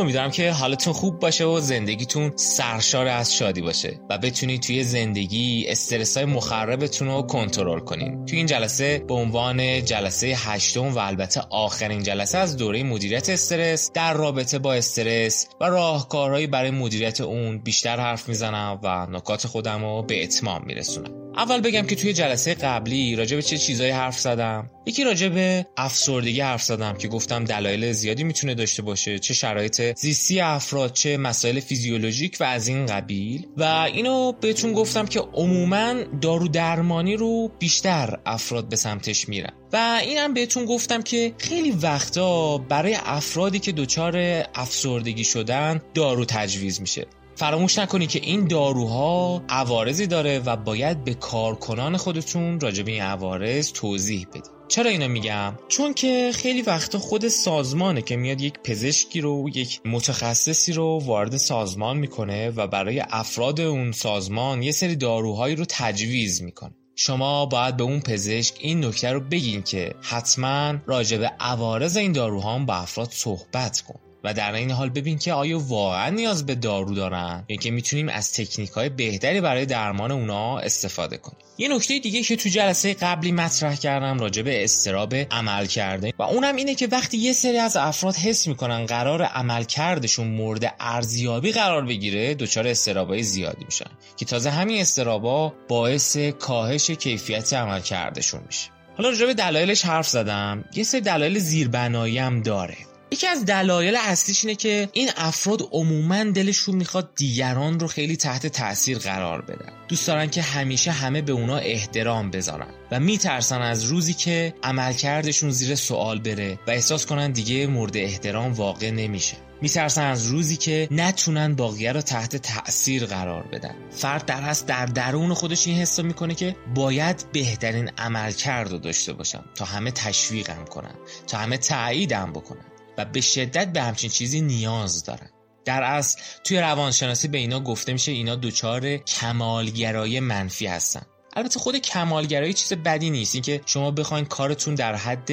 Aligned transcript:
امیدوارم 0.00 0.30
که 0.30 0.50
حالتون 0.50 0.92
خوب 0.92 1.18
باشه 1.18 1.44
و 1.44 1.60
زندگیتون 1.60 2.32
سرشار 2.36 3.06
از 3.06 3.34
شادی 3.34 3.60
باشه 3.60 4.00
و 4.10 4.18
بتونید 4.18 4.62
توی 4.62 4.84
زندگی 4.84 5.64
استرس 5.68 6.16
های 6.16 6.26
مخربتون 6.26 7.08
رو 7.08 7.22
کنترل 7.22 7.80
کنین. 7.80 8.26
توی 8.26 8.38
این 8.38 8.46
جلسه 8.46 9.04
به 9.08 9.14
عنوان 9.14 9.84
جلسه 9.84 10.26
هشتم 10.26 10.94
و 10.94 10.98
البته 10.98 11.40
آخرین 11.50 12.02
جلسه 12.02 12.38
از 12.38 12.56
دوره 12.56 12.82
مدیریت 12.82 13.30
استرس 13.30 13.90
در 13.94 14.14
رابطه 14.14 14.58
با 14.58 14.74
استرس 14.74 15.48
و 15.60 15.64
راهکارهایی 15.64 16.46
برای 16.46 16.70
مدیریت 16.70 17.20
اون 17.20 17.58
بیشتر 17.58 18.00
حرف 18.00 18.28
می‌زنم 18.28 18.80
و 18.82 19.06
نکات 19.10 19.46
خودم 19.46 19.84
رو 19.84 20.02
به 20.02 20.22
اتمام 20.22 20.62
میرسونم. 20.66 21.19
اول 21.40 21.60
بگم 21.60 21.86
که 21.86 21.96
توی 21.96 22.12
جلسه 22.12 22.54
قبلی 22.54 23.16
راجع 23.16 23.36
به 23.36 23.42
چه 23.42 23.58
چیزایی 23.58 23.90
حرف 23.90 24.18
زدم. 24.18 24.70
یکی 24.86 25.04
راجع 25.04 25.28
به 25.28 25.66
افسردگی 25.76 26.40
حرف 26.40 26.62
زدم 26.62 26.94
که 26.94 27.08
گفتم 27.08 27.44
دلایل 27.44 27.92
زیادی 27.92 28.24
می‌تونه 28.24 28.54
داشته 28.54 28.82
باشه 28.82 29.18
چه 29.18 29.34
شرایط 29.34 29.98
زیستی 29.98 30.40
افراد 30.40 30.92
چه 30.92 31.16
مسائل 31.16 31.60
فیزیولوژیک 31.60 32.36
و 32.40 32.44
از 32.44 32.68
این 32.68 32.86
قبیل. 32.86 33.46
و 33.56 33.64
اینو 33.94 34.32
بهتون 34.32 34.72
گفتم 34.72 35.06
که 35.06 35.20
عموما 35.20 35.94
دارو 36.20 36.48
درمانی 36.48 37.16
رو 37.16 37.50
بیشتر 37.58 38.18
افراد 38.26 38.68
به 38.68 38.76
سمتش 38.76 39.28
میرن. 39.28 39.52
و 39.72 40.00
اینم 40.02 40.34
بهتون 40.34 40.64
گفتم 40.64 41.02
که 41.02 41.32
خیلی 41.38 41.70
وقتا 41.70 42.58
برای 42.58 42.96
افرادی 43.04 43.58
که 43.58 43.72
دچار 43.72 44.44
افسردگی 44.54 45.24
شدن 45.24 45.82
دارو 45.94 46.24
تجویز 46.24 46.80
میشه. 46.80 47.06
فراموش 47.40 47.78
نکنید 47.78 48.10
که 48.10 48.20
این 48.22 48.48
داروها 48.48 49.42
عوارضی 49.48 50.06
داره 50.06 50.38
و 50.38 50.56
باید 50.56 51.04
به 51.04 51.14
کارکنان 51.14 51.96
خودتون 51.96 52.60
راجع 52.60 52.82
به 52.82 52.92
این 52.92 53.02
عوارض 53.02 53.72
توضیح 53.72 54.26
بدید. 54.30 54.50
چرا 54.68 54.90
اینو 54.90 55.08
میگم؟ 55.08 55.54
چون 55.68 55.94
که 55.94 56.30
خیلی 56.34 56.62
وقتا 56.62 56.98
خود 56.98 57.28
سازمانه 57.28 58.02
که 58.02 58.16
میاد 58.16 58.40
یک 58.40 58.54
پزشکی 58.64 59.20
رو 59.20 59.48
یک 59.54 59.80
متخصصی 59.84 60.72
رو 60.72 61.00
وارد 61.04 61.36
سازمان 61.36 61.96
می‌کنه 61.96 62.50
و 62.50 62.66
برای 62.66 63.02
افراد 63.10 63.60
اون 63.60 63.92
سازمان 63.92 64.62
یه 64.62 64.72
سری 64.72 64.96
داروهایی 64.96 65.56
رو 65.56 65.64
تجویز 65.68 66.42
می‌کنه. 66.42 66.74
شما 66.96 67.46
باید 67.46 67.76
به 67.76 67.82
اون 67.82 68.00
پزشک 68.00 68.54
این 68.60 68.84
نکته 68.84 69.12
رو 69.12 69.20
بگین 69.20 69.62
که 69.62 69.94
حتما 70.02 70.74
راجع 70.86 71.16
به 71.18 71.30
عوارض 71.40 71.96
این 71.96 72.12
داروها 72.12 72.58
با 72.58 72.74
افراد 72.74 73.08
صحبت 73.10 73.80
کن. 73.80 74.09
و 74.24 74.34
در 74.34 74.54
این 74.54 74.70
حال 74.70 74.90
ببین 74.90 75.18
که 75.18 75.32
آیا 75.32 75.58
واقعا 75.58 76.10
نیاز 76.10 76.46
به 76.46 76.54
دارو 76.54 76.94
دارن؟ 76.94 77.44
یا 77.48 77.56
که 77.56 77.70
می‌تونیم 77.70 78.08
از 78.08 78.32
تکنیک 78.32 78.70
های 78.70 78.88
بهتری 78.88 79.40
برای 79.40 79.66
درمان 79.66 80.10
اونا 80.10 80.58
استفاده 80.58 81.16
کنیم. 81.16 81.38
یه 81.58 81.68
نکته 81.68 81.98
دیگه 81.98 82.22
که 82.22 82.36
تو 82.36 82.48
جلسه 82.48 82.94
قبلی 82.94 83.32
مطرح 83.32 83.76
کردم 83.76 84.18
راجع 84.18 84.42
به 84.42 84.64
استراب 84.64 85.14
عمل 85.14 85.66
کرده 85.66 86.12
و 86.18 86.22
اونم 86.22 86.56
اینه 86.56 86.74
که 86.74 86.86
وقتی 86.86 87.18
یه 87.18 87.32
سری 87.32 87.58
از 87.58 87.76
افراد 87.76 88.16
حس 88.16 88.48
می‌کنن 88.48 88.86
قرار 88.86 89.22
عمل 89.22 89.64
کردشون 89.64 90.26
مورد 90.28 90.74
ارزیابی 90.80 91.52
قرار 91.52 91.86
بگیره 91.86 92.34
دچار 92.34 92.68
استرابای 92.68 93.22
زیادی 93.22 93.64
میشن 93.64 93.90
که 94.16 94.24
تازه 94.24 94.50
همین 94.50 94.80
استرابا 94.80 95.54
باعث 95.68 96.16
کاهش 96.16 96.90
کیفیت 96.90 97.52
عمل 97.52 97.80
کردشون 97.80 98.40
میشه. 98.46 98.68
حالا 98.96 99.10
راجع 99.10 99.26
به 99.26 99.34
دلایلش 99.34 99.84
حرف 99.84 100.08
زدم. 100.08 100.64
یه 100.74 100.84
سری 100.84 101.00
دلایل 101.00 101.38
زیربنایی 101.38 102.18
هم 102.18 102.42
داره. 102.42 102.76
یکی 103.12 103.26
از 103.26 103.44
دلایل 103.44 103.96
اصلیش 103.96 104.44
اینه 104.44 104.54
که 104.54 104.88
این 104.92 105.10
افراد 105.16 105.68
عموما 105.72 106.24
دلشون 106.24 106.74
می‌خواد 106.74 107.14
دیگران 107.14 107.80
رو 107.80 107.86
خیلی 107.86 108.16
تحت 108.16 108.46
تاثیر 108.46 108.98
قرار 108.98 109.42
بدن 109.42 109.72
دوست 109.88 110.06
دارن 110.06 110.30
که 110.30 110.42
همیشه 110.42 110.90
همه 110.90 111.22
به 111.22 111.32
اونا 111.32 111.56
احترام 111.56 112.30
بذارن 112.30 112.74
و 112.90 113.00
میترسن 113.00 113.62
از 113.62 113.84
روزی 113.84 114.14
که 114.14 114.54
عملکردشون 114.62 115.50
زیر 115.50 115.74
سوال 115.74 116.18
بره 116.18 116.58
و 116.66 116.70
احساس 116.70 117.06
کنن 117.06 117.32
دیگه 117.32 117.66
مورد 117.66 117.96
احترام 117.96 118.52
واقع 118.52 118.90
نمیشه. 118.90 119.36
میترسن 119.62 120.02
از 120.02 120.26
روزی 120.26 120.56
که 120.56 120.88
نتونن 120.90 121.54
باقیه 121.54 121.92
رو 121.92 122.00
تحت 122.00 122.36
تأثیر 122.36 123.06
قرار 123.06 123.42
بدن. 123.42 123.74
فرد 123.90 124.26
در 124.26 124.42
هست 124.42 124.66
در 124.66 124.86
درون 124.86 125.34
خودش 125.34 125.66
این 125.66 125.76
حس 125.76 126.00
می‌کنه 126.00 126.34
که 126.34 126.56
باید 126.74 127.26
بهترین 127.32 127.90
عملکرد 127.98 128.70
رو 128.70 128.78
داشته 128.78 129.12
باشم 129.12 129.44
تا 129.54 129.64
همه 129.64 129.90
تشویقم 129.90 130.64
کنن 130.64 130.94
تا 131.26 131.38
همه 131.38 131.56
تاییدم 131.56 132.32
بکنن. 132.32 132.69
و 132.98 133.04
به 133.04 133.20
شدت 133.20 133.72
به 133.72 133.82
همچین 133.82 134.10
چیزی 134.10 134.40
نیاز 134.40 135.04
دارن. 135.04 135.30
در 135.64 135.82
اصل 135.82 136.20
توی 136.44 136.58
روانشناسی 136.58 137.28
به 137.28 137.38
اینا 137.38 137.60
گفته 137.60 137.92
میشه 137.92 138.12
اینا 138.12 138.36
دچار 138.36 138.96
کمالگرایی 138.96 140.20
منفی 140.20 140.66
هستن. 140.66 141.02
البته 141.36 141.60
خود 141.60 141.76
کمالگرایی 141.76 142.52
چیز 142.52 142.72
بدی 142.72 143.10
نیست. 143.10 143.34
اینکه 143.34 143.60
شما 143.66 143.90
بخواین 143.90 144.24
کارتون 144.24 144.74
در 144.74 144.94
حد 144.94 145.30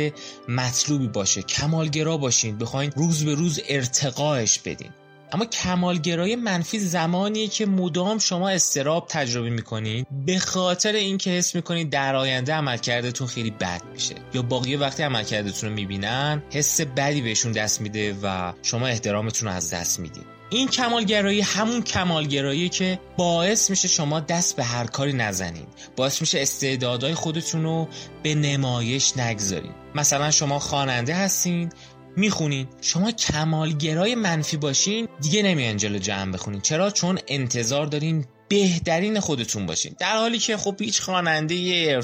مطلوبی 0.47 1.07
باشه 1.07 1.41
کمالگرا 1.41 2.17
باشین 2.17 2.57
بخواین 2.57 2.91
روز 2.91 3.25
به 3.25 3.35
روز 3.35 3.59
ارتقاش 3.69 4.59
بدین. 4.59 4.91
اما 5.31 5.45
کمالگرایی 5.45 6.35
منفی 6.35 6.79
زمانیه 6.79 7.47
که 7.47 7.65
مدام 7.65 8.17
شما 8.17 8.49
استراب 8.49 9.07
تجربه 9.09 9.49
می‌کنید 9.49 10.07
به 10.25 10.39
خاطر 10.39 10.93
اینکه 10.93 11.29
حس 11.29 11.55
می‌کنید 11.55 11.89
در 11.89 12.15
آینده 12.15 12.53
عملکردتون 12.53 13.27
خیلی 13.27 13.51
بد 13.51 13.81
میشه. 13.93 14.15
یا 14.33 14.41
باقی 14.41 14.75
وقتی 14.75 15.03
عملکردتون 15.03 15.69
رو 15.69 15.75
می‌بینن 15.75 16.43
حس 16.49 16.81
بدی 16.81 17.21
بهشون 17.21 17.51
دست 17.51 17.81
میده 17.81 18.15
و 18.23 18.53
شما 18.61 18.87
احترامتون 18.87 19.49
رو 19.49 19.55
از 19.55 19.73
دست 19.73 19.99
می‌دید 19.99 20.37
این 20.49 20.67
کمالگرایی 20.67 21.41
همون 21.41 21.81
کمالگرایی 21.81 22.69
که 22.69 22.99
باعث 23.17 23.69
میشه 23.69 23.87
شما 23.87 24.19
دست 24.19 24.55
به 24.55 24.63
هر 24.63 24.85
کاری 24.85 25.13
نزنید 25.13 25.67
باعث 25.95 26.21
میشه 26.21 26.41
استعدادهای 26.41 27.13
خودتون 27.13 27.63
رو 27.63 27.87
به 28.23 28.35
نمایش 28.35 29.17
نگذارید 29.17 29.71
مثلا 29.95 30.31
شما 30.31 30.59
خواننده 30.59 31.15
هستین 31.15 31.69
می‌خونین. 32.17 32.67
شما 32.81 33.11
کمالگرای 33.11 34.15
منفی 34.15 34.57
باشین 34.57 35.07
دیگه 35.21 35.43
نمیان 35.43 35.77
جلو 35.77 35.97
جمع 35.97 36.31
بخونین. 36.31 36.61
چرا؟ 36.61 36.91
چون 36.91 37.19
انتظار 37.27 37.85
دارین 37.85 38.25
بهترین 38.49 39.19
خودتون 39.19 39.65
باشین. 39.65 39.95
در 39.99 40.17
حالی 40.17 40.39
که 40.39 40.57
خب 40.57 40.81
هیچ 40.81 41.01
خواننده 41.01 41.53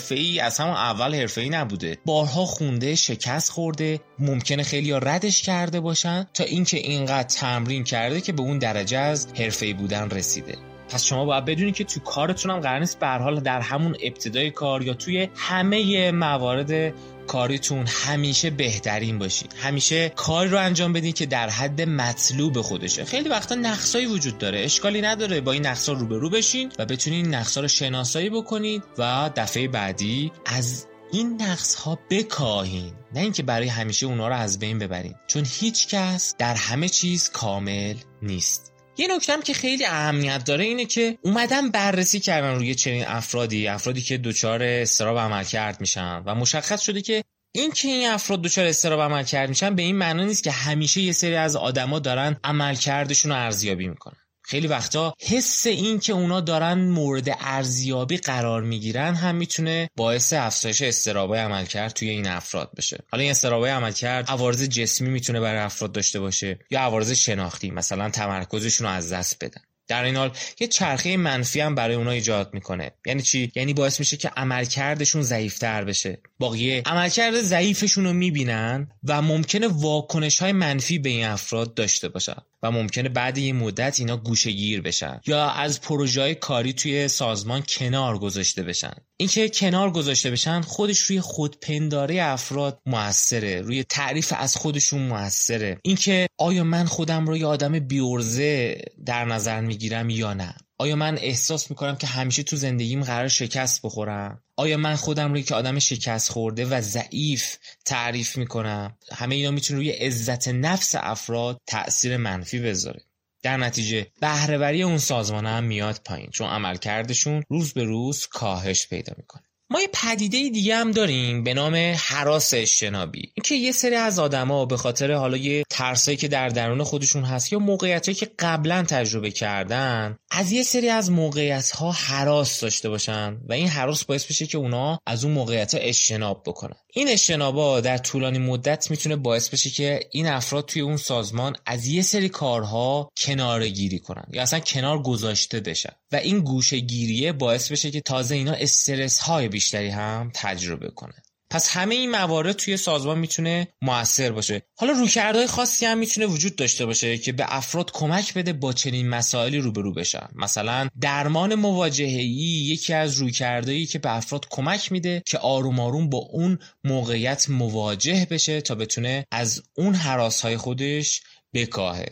ای 0.10 0.40
از 0.40 0.60
همون 0.60 0.76
اول 0.76 1.28
ای 1.38 1.50
نبوده. 1.50 1.98
بارها 2.06 2.46
خونده 2.46 2.96
شکست 2.96 3.52
خورده 3.52 4.00
ممکنه 4.20 4.64
خیلی 4.64 4.92
ردش 4.94 5.42
کرده 5.42 5.80
باشن 5.80 6.28
تا 6.34 6.44
اینکه 6.44 6.78
اینقدر 6.78 7.28
تمرین 7.28 7.84
کرده 7.84 8.22
که 8.22 8.34
به 8.34 8.42
اون 8.42 8.58
درجه 8.58 8.98
از 8.98 9.28
ای 9.62 9.74
بودن 9.74 10.10
رسیده. 10.10 10.73
پس 10.94 11.04
شما 11.06 11.26
باید 11.26 11.46
بدونید 11.46 11.76
که 11.76 11.84
تو 11.84 12.00
کارتون 12.00 12.52
هم 12.52 12.60
قرار 12.60 12.80
نیست 12.80 13.00
به 13.00 13.08
حال 13.08 13.40
در 13.40 13.62
همون 13.62 13.96
ابتدای 14.02 14.52
کار 14.52 14.84
یا 14.84 14.94
توی 14.94 15.30
همه 15.36 16.12
موارد 16.12 16.94
کاریتون 17.28 17.86
همیشه 17.88 18.50
بهترین 18.50 19.20
باشید 19.20 19.54
همیشه 19.58 20.10
کار 20.10 20.48
رو 20.48 20.58
انجام 20.58 20.94
بدید 20.94 21.16
که 21.16 21.26
در 21.26 21.50
حد 21.50 21.82
مطلوب 21.82 22.62
خودشه. 22.62 23.06
خیلی 23.06 23.30
وقتا 23.30 23.56
نقصایی 23.56 24.06
وجود 24.06 24.38
داره. 24.38 24.60
اشکالی 24.60 25.02
نداره 25.02 25.42
با 25.42 25.52
این 25.52 25.66
نقصا 25.66 25.94
روبرو 25.94 26.30
بشین 26.30 26.72
و 26.80 26.86
بتونید 26.86 27.36
نقصا 27.36 27.62
رو 27.62 27.68
شناسایی 27.68 28.30
بکنید 28.30 28.84
و 28.98 29.30
دفعه 29.36 29.68
بعدی 29.68 30.32
از 30.46 30.88
این 31.12 31.42
نقص 31.42 31.76
ها 31.76 32.00
بکاهین. 32.10 32.94
نه 33.14 33.22
اینکه 33.22 33.44
برای 33.44 33.68
همیشه 33.68 34.06
اونا 34.06 34.28
رو 34.28 34.36
از 34.36 34.60
بین 34.60 34.80
ببرین. 34.80 35.16
چون 35.28 35.44
هیچ 35.46 35.88
کس 35.88 36.36
در 36.38 36.56
همه 36.56 36.90
چیز 36.90 37.30
کامل 37.30 37.96
نیست. 38.22 38.73
یه 38.98 39.08
نکتم 39.16 39.42
که 39.42 39.54
خیلی 39.54 39.86
اهمیت 39.86 40.44
داره 40.46 40.64
اینه 40.64 40.86
که 40.86 41.18
اومدن 41.22 41.70
بررسی 41.70 42.20
کردن 42.20 42.56
روی 42.56 42.76
چنین 42.76 43.06
افرادی 43.08 43.68
افرادی 43.68 44.02
که 44.02 44.18
دچار 44.18 44.64
استراب 44.64 45.18
عمل 45.18 45.44
کرد 45.44 45.82
میشن 45.82 46.24
و 46.26 46.36
مشخص 46.36 46.82
شده 46.82 47.02
که 47.02 47.24
این 47.56 47.72
که 47.72 47.88
این 47.88 48.10
افراد 48.10 48.42
دچار 48.42 48.66
استراب 48.66 49.00
عمل 49.00 49.24
کرد 49.24 49.50
میشن 49.50 49.76
به 49.76 49.82
این 49.82 49.96
معنا 49.96 50.24
نیست 50.24 50.44
که 50.44 50.52
همیشه 50.52 51.02
یه 51.02 51.12
سری 51.12 51.36
از 51.36 51.56
آدما 51.56 52.00
دارن 52.00 52.38
عملکردشون 52.44 53.32
رو 53.32 53.38
ارزیابی 53.38 53.88
می‌کنن. 53.88 54.23
خیلی 54.46 54.68
وقتا 54.68 55.14
حس 55.22 55.66
این 55.66 56.00
که 56.00 56.14
اونا 56.14 56.42
دارن 56.42 56.80
مورد 56.80 57.38
ارزیابی 57.40 58.18
قرار 58.18 58.62
می‌گیرن 58.62 59.16
هم 59.16 59.36
می‌تونه 59.36 59.90
باعث 59.96 60.34
افزایش 60.34 60.82
استرابای 60.82 61.40
عملکرد 61.40 61.94
توی 61.94 62.10
این 62.10 62.28
افراد 62.28 62.72
بشه. 62.78 62.98
حالا 63.12 63.22
این 63.22 63.32
استرابای 63.32 63.72
عملکرد 63.72 64.30
عوارض 64.30 64.64
جسمی 64.64 65.10
می‌تونه 65.10 65.40
برای 65.40 65.60
افراد 65.60 65.92
داشته 65.92 66.20
باشه 66.20 66.60
یا 66.72 66.80
عوارض 66.80 67.12
شناختی 67.12 67.72
مثلا 67.72 68.10
تمرکزشون 68.10 68.88
رو 68.88 68.94
از 68.94 69.14
دست 69.14 69.44
بدن. 69.44 69.62
در 69.88 70.04
این 70.04 70.16
حال 70.16 70.32
یه 70.60 70.68
چرخه 70.68 71.18
منفی 71.18 71.60
هم 71.60 71.76
برای 71.76 71.96
اونا 71.96 72.12
ایجاد 72.12 72.54
می‌کنه. 72.54 72.92
یعنی 73.06 73.22
چی؟ 73.22 73.52
یعنی 73.56 73.74
باعث 73.74 74.00
میشه 74.00 74.18
که 74.18 74.32
عملکردشون 74.38 75.22
ضعیفتر 75.22 75.84
بشه. 75.84 76.20
باقی 76.40 76.78
عملکرد 76.78 77.42
ضعیفشون 77.42 78.06
رو 78.06 78.14
می‌بینن 78.14 78.88
و 79.04 79.22
ممکنه 79.22 79.68
واکنش 79.68 80.40
های 80.40 80.52
منفی 80.52 81.00
به 81.00 81.10
این 81.10 81.26
افراد 81.26 81.74
داشته 81.74 82.10
باشن 82.10 82.38
و 82.64 82.72
ممکنه 82.72 83.10
بعد 83.10 83.38
یه 83.38 83.54
مدت 83.54 84.00
اینا 84.00 84.18
گوشه 84.18 84.52
گیر 84.52 84.82
بشن 84.82 85.20
یا 85.28 85.50
از 85.50 85.82
پروژه 85.82 86.36
کاری 86.36 86.74
توی 86.74 87.08
سازمان 87.08 87.64
کنار 87.68 88.18
گذاشته 88.18 88.64
بشن. 88.64 88.94
اینکه 89.18 89.50
کنار 89.50 89.92
گذاشته 89.92 90.32
بشن 90.32 90.62
خودش 90.62 91.00
روی 91.00 91.22
خودپنداره 91.22 92.24
افراد 92.24 92.80
موثره 92.86 93.62
روی 93.62 93.84
تعریف 93.84 94.34
از 94.38 94.56
خودشون 94.56 95.02
موثره. 95.02 95.80
اینکه 95.84 96.28
آیا 96.38 96.64
من 96.64 96.86
خودم 96.86 97.28
رو 97.28 97.38
یه 97.38 97.46
آدم 97.46 97.80
بیورزه 97.80 98.82
در 99.06 99.26
نظر 99.26 99.62
می‌گیرم 99.74 100.10
یا 100.10 100.34
نه. 100.34 100.56
آیا 100.78 100.96
من 100.96 101.18
احساس 101.18 101.70
می‌کنم 101.70 101.96
که 101.96 102.08
همیشه 102.08 102.44
تو 102.44 102.56
زندگیم 102.56 103.04
قرار 103.04 103.28
شکست 103.28 103.82
بخورم؟ 103.82 104.44
آیا 104.58 104.78
من 104.78 104.96
خودم 104.96 105.32
روی 105.32 105.44
که 105.44 105.56
آدم 105.56 105.80
شکست 105.80 106.32
خورده 106.32 106.66
و 106.66 106.82
ضعیف 106.82 107.58
تعریف 107.86 108.38
می‌کنم؟ 108.38 108.98
همه 109.12 109.36
اینا 109.36 109.52
می‌تونه 109.52 109.80
روی 109.80 109.92
عزت 109.92 110.48
نفس 110.48 110.96
افراد 110.96 111.58
تاثیر 111.68 112.18
منفی 112.18 112.60
بذاره. 112.60 113.02
در 113.44 113.58
نتیجه 113.58 114.08
بهرهوری 114.20 114.84
اون 114.84 114.98
سازمان 114.98 115.46
هم 115.46 115.64
میاد 115.64 116.02
پایین 116.06 116.30
چون 116.30 116.48
عملکردشون 116.48 117.44
روز 117.50 117.74
به 117.74 117.84
روز 117.84 118.28
کاهش 118.28 118.88
پیدا 118.88 119.14
می‌کنه. 119.18 119.44
ما 119.74 119.82
یه 119.82 119.90
پدیده 119.94 120.50
دیگه 120.50 120.76
هم 120.76 120.92
داریم 120.92 121.44
به 121.44 121.54
نام 121.54 121.76
حراس 121.98 122.54
اجتنابی 122.54 123.32
اینکه 123.36 123.56
یه 123.56 123.72
سری 123.72 123.96
از 123.96 124.20
آدما 124.20 124.66
به 124.66 124.78
خاطر 124.78 125.12
حالا 125.12 125.38
یه 125.38 125.64
ترسایی 125.70 126.18
که 126.18 126.28
در 126.28 126.50
درون 126.50 126.84
خودشون 126.84 127.24
هست 127.24 127.54
یا 127.54 127.60
موقعیتایی 127.60 128.16
که 128.16 128.32
قبلا 128.40 128.84
تجربه 128.84 129.32
کردن 129.32 130.18
از 130.32 130.52
یه 130.52 130.64
سری 130.64 130.90
از 130.90 131.12
موقعیت 131.12 131.72
ها 131.72 131.92
حراس 131.92 132.60
داشته 132.60 132.90
باشن 132.90 133.38
و 133.50 133.54
این 133.54 133.68
حراس 133.68 134.04
باعث 134.04 134.26
بشه 134.26 134.46
که 134.46 134.58
اونا 134.58 135.00
از 135.06 135.26
اون 135.26 135.34
موقعیت 135.34 135.74
ها 135.74 135.80
اجتناب 135.80 136.44
بکنن. 136.46 136.76
این 136.94 137.10
اجتنابا 137.10 137.82
در 137.82 137.98
طولانی 137.98 138.40
مدت 138.40 138.92
می‌تونه 138.92 139.16
باعث 139.16 139.50
بشه 139.50 139.70
که 139.70 140.00
این 140.12 140.28
افراد 140.28 140.66
توی 140.66 140.82
اون 140.82 140.98
سازمان 140.98 141.56
از 141.66 141.88
یه 141.88 142.02
سری 142.02 142.30
کارها 142.30 143.10
کنار 143.18 143.68
گیری 143.68 144.00
کنن 144.00 144.26
یا 144.34 144.42
اصلا 144.42 144.60
کنار 144.60 145.02
گذاشته 145.02 145.60
بشن. 145.60 145.94
و 146.12 146.16
این 146.16 146.40
گوشه 146.40 146.80
گیریه 146.80 147.32
باعث 147.32 147.72
بشه 147.72 147.92
که 147.92 148.02
تازه 148.02 148.36
اینا 148.36 148.54
استرس 148.54 149.20
های 149.20 149.48
بیشتری 149.64 149.90
هم 149.90 150.32
تجربه 150.34 150.90
کنه. 150.90 151.14
پس 151.50 151.70
همه 151.70 151.96
این 151.96 152.12
موارد 152.12 152.56
توی 152.56 152.78
سازمان 152.78 153.20
می‌تونه 153.20 153.68
موثر 153.82 154.32
باشه. 154.32 154.62
حالا 154.76 154.94
رویکردهای 154.94 155.48
خاصی 155.48 155.86
هم 155.86 155.98
می‌تونه 155.98 156.28
وجود 156.28 156.56
داشته 156.56 156.86
باشه 156.86 157.18
که 157.18 157.32
به 157.32 157.46
افراد 157.48 157.92
کمک 157.92 158.34
بده 158.34 158.54
با 158.54 158.74
چنین 158.74 159.10
مسائلی 159.10 159.58
روبرو 159.58 159.94
بشن. 159.94 160.28
مثلا 160.36 160.88
درمان 161.02 161.56
مواجهه‌ای 161.56 162.28
یکی 162.72 162.94
از 162.94 163.18
رویکردهایی 163.18 163.86
که 163.86 164.00
به 164.00 164.16
افراد 164.16 164.46
کمک 164.50 164.92
میده 164.92 165.24
که 165.26 165.38
آروم 165.38 165.80
آروم 165.80 166.10
با 166.10 166.18
اون 166.18 166.60
موقعیت 166.84 167.50
مواجه 167.50 168.28
بشه 168.30 168.62
تا 168.62 168.76
بتونه 168.76 169.26
از 169.32 169.64
اون 169.78 169.96
حراسهای 169.96 170.58
خودش 170.58 171.22
بکاهه. 171.54 172.10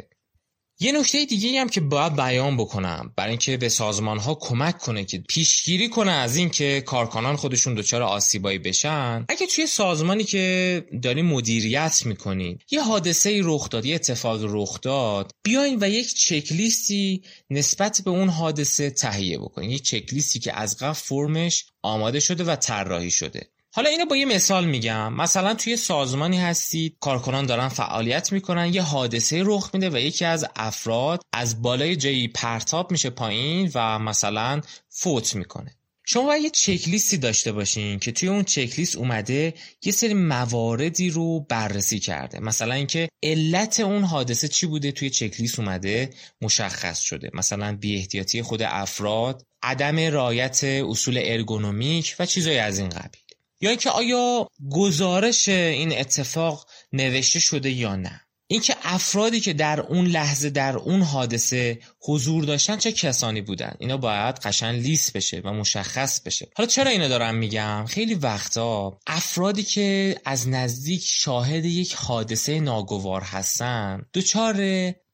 یه 0.83 0.92
نکته 0.92 1.25
دیگه 1.25 1.62
هم 1.62 1.69
که 1.69 1.81
باید 1.81 2.16
بیان 2.16 2.57
بکنم 2.57 3.13
برای 3.16 3.30
اینکه 3.30 3.57
به 3.57 3.69
سازمان 3.69 4.18
ها 4.18 4.36
کمک 4.36 4.78
کنه 4.78 5.06
که 5.06 5.18
پیشگیری 5.18 5.89
کنه 5.89 6.12
از 6.12 6.36
اینکه 6.36 6.81
کارکنان 6.86 7.36
خودشون 7.36 7.74
دچار 7.74 8.01
آسیبایی 8.01 8.57
بشن. 8.57 9.25
اگه 9.30 9.48
توی 9.48 9.68
سازمانی 9.68 10.24
که 10.24 10.86
داری 11.01 11.22
مدیریت 11.22 12.06
می‌کنین 12.06 12.60
یه 12.72 12.83
حادثه 12.83 13.42
رخ 13.44 13.69
داد 13.69 13.86
یه 13.86 13.95
اتفاق 13.95 14.39
رخ 14.44 14.81
داد 14.81 15.31
بیاین 15.44 15.78
و 15.81 15.89
یک 15.89 16.13
چکلیستی 16.13 17.22
نسبت 17.50 18.01
به 18.06 18.12
اون 18.12 18.30
حادثه 18.30 18.89
تهیه 18.89 19.38
بکنین. 19.38 19.72
یک 19.72 19.83
چکلیستی 19.83 20.39
که 20.39 20.60
از 20.60 20.78
قبل 20.78 20.94
فرمش 20.94 21.66
آماده 21.81 22.19
شده 22.19 22.44
و 22.44 22.56
طراحی 22.56 23.12
شده. 23.12 23.50
حالا 23.73 23.89
اینو 23.89 24.06
با 24.06 24.15
یه 24.15 24.25
مثال 24.25 24.65
میگم. 24.65 25.13
مثلا 25.13 25.53
توی 25.53 25.77
سازمانی 25.77 26.38
هستید 26.38 26.97
کارکنان 27.00 27.45
دارن 27.45 27.68
فعالیت 27.68 28.31
می‌کنن 28.31 28.73
یه 28.73 28.81
حادثه 28.81 29.44
رخ 29.45 29.69
میده 29.73 29.89
و 29.89 29.97
یکی 29.97 30.25
از 30.25 30.45
افراد 30.56 31.21
از 31.33 31.62
بالای 31.62 31.95
جایی 31.95 32.27
پرتاب 32.27 32.91
میشه 32.91 33.09
پایین 33.09 33.71
و 33.75 34.00
مثلا 34.00 34.62
فوت 34.89 35.35
می‌کنه. 35.35 35.75
شما 36.06 36.23
باید 36.23 36.44
یه 36.44 36.50
چکلیستی 36.50 37.18
داشته 37.18 37.51
باشین 37.51 38.00
که 38.00 38.12
توی 38.12 38.29
اون 38.29 38.44
چکلیست 38.44 38.95
اومده 38.95 39.53
یه 39.83 39.91
سری 39.91 40.13
مواردی 40.13 41.09
رو 41.09 41.39
بررسی 41.39 42.00
کرده. 42.00 42.39
مثلا 42.39 42.73
اینکه 42.73 43.09
علت 43.23 43.79
اون 43.79 44.03
حادثه 44.03 44.47
چی 44.47 44.68
بوده؟ 44.68 44.91
توی 44.91 45.09
چکلیست 45.09 45.59
اومده 45.59 46.09
مشخص 46.41 47.00
شده. 47.00 47.29
مثلا 47.33 47.77
بی 47.77 48.07
خود 48.44 48.62
افراد 48.62 49.45
عدم 49.63 50.00
رعایت 50.00 50.63
اصول 50.63 51.19
ارگونومیک 51.23 52.15
و 52.19 52.25
چیزایی 52.25 52.57
از 52.57 52.79
این 52.79 52.89
قبیل. 52.89 53.20
یا 53.61 53.69
اینکه 53.69 53.89
آیا 53.89 54.47
گزارش 54.71 55.49
این 55.49 55.97
اتفاق 55.99 56.67
نوشته 56.93 57.39
شده 57.39 57.69
یا 57.69 57.95
نه؟ 57.95 58.21
اینکه 58.51 58.75
افرادی 58.83 59.39
که 59.39 59.53
در 59.53 59.81
اون 59.81 60.05
لحظه 60.05 60.49
در 60.49 60.77
اون 60.77 61.01
حادثه 61.01 61.79
حضور 62.01 62.43
داشتن 62.43 62.77
چه 62.77 62.91
کسانی 62.91 63.41
بودن؟ 63.41 63.73
اینا 63.79 63.97
باید 63.97 64.35
قشن 64.35 64.71
لیست 64.71 65.13
بشه 65.13 65.41
و 65.45 65.53
مشخص 65.53 66.21
بشه. 66.21 66.49
حالا 66.55 66.67
چرا 66.67 66.91
اینو 66.91 67.09
دارم 67.09 67.35
میگم؟ 67.35 67.85
خیلی 67.85 68.15
وقتا 68.15 68.99
افرادی 69.07 69.63
که 69.63 70.15
از 70.25 70.49
نزدیک 70.49 71.03
شاهد 71.05 71.65
یک 71.65 71.93
حادثه 71.93 72.59
ناگوار 72.59 73.21
هستن 73.21 74.05
دچار 74.13 74.55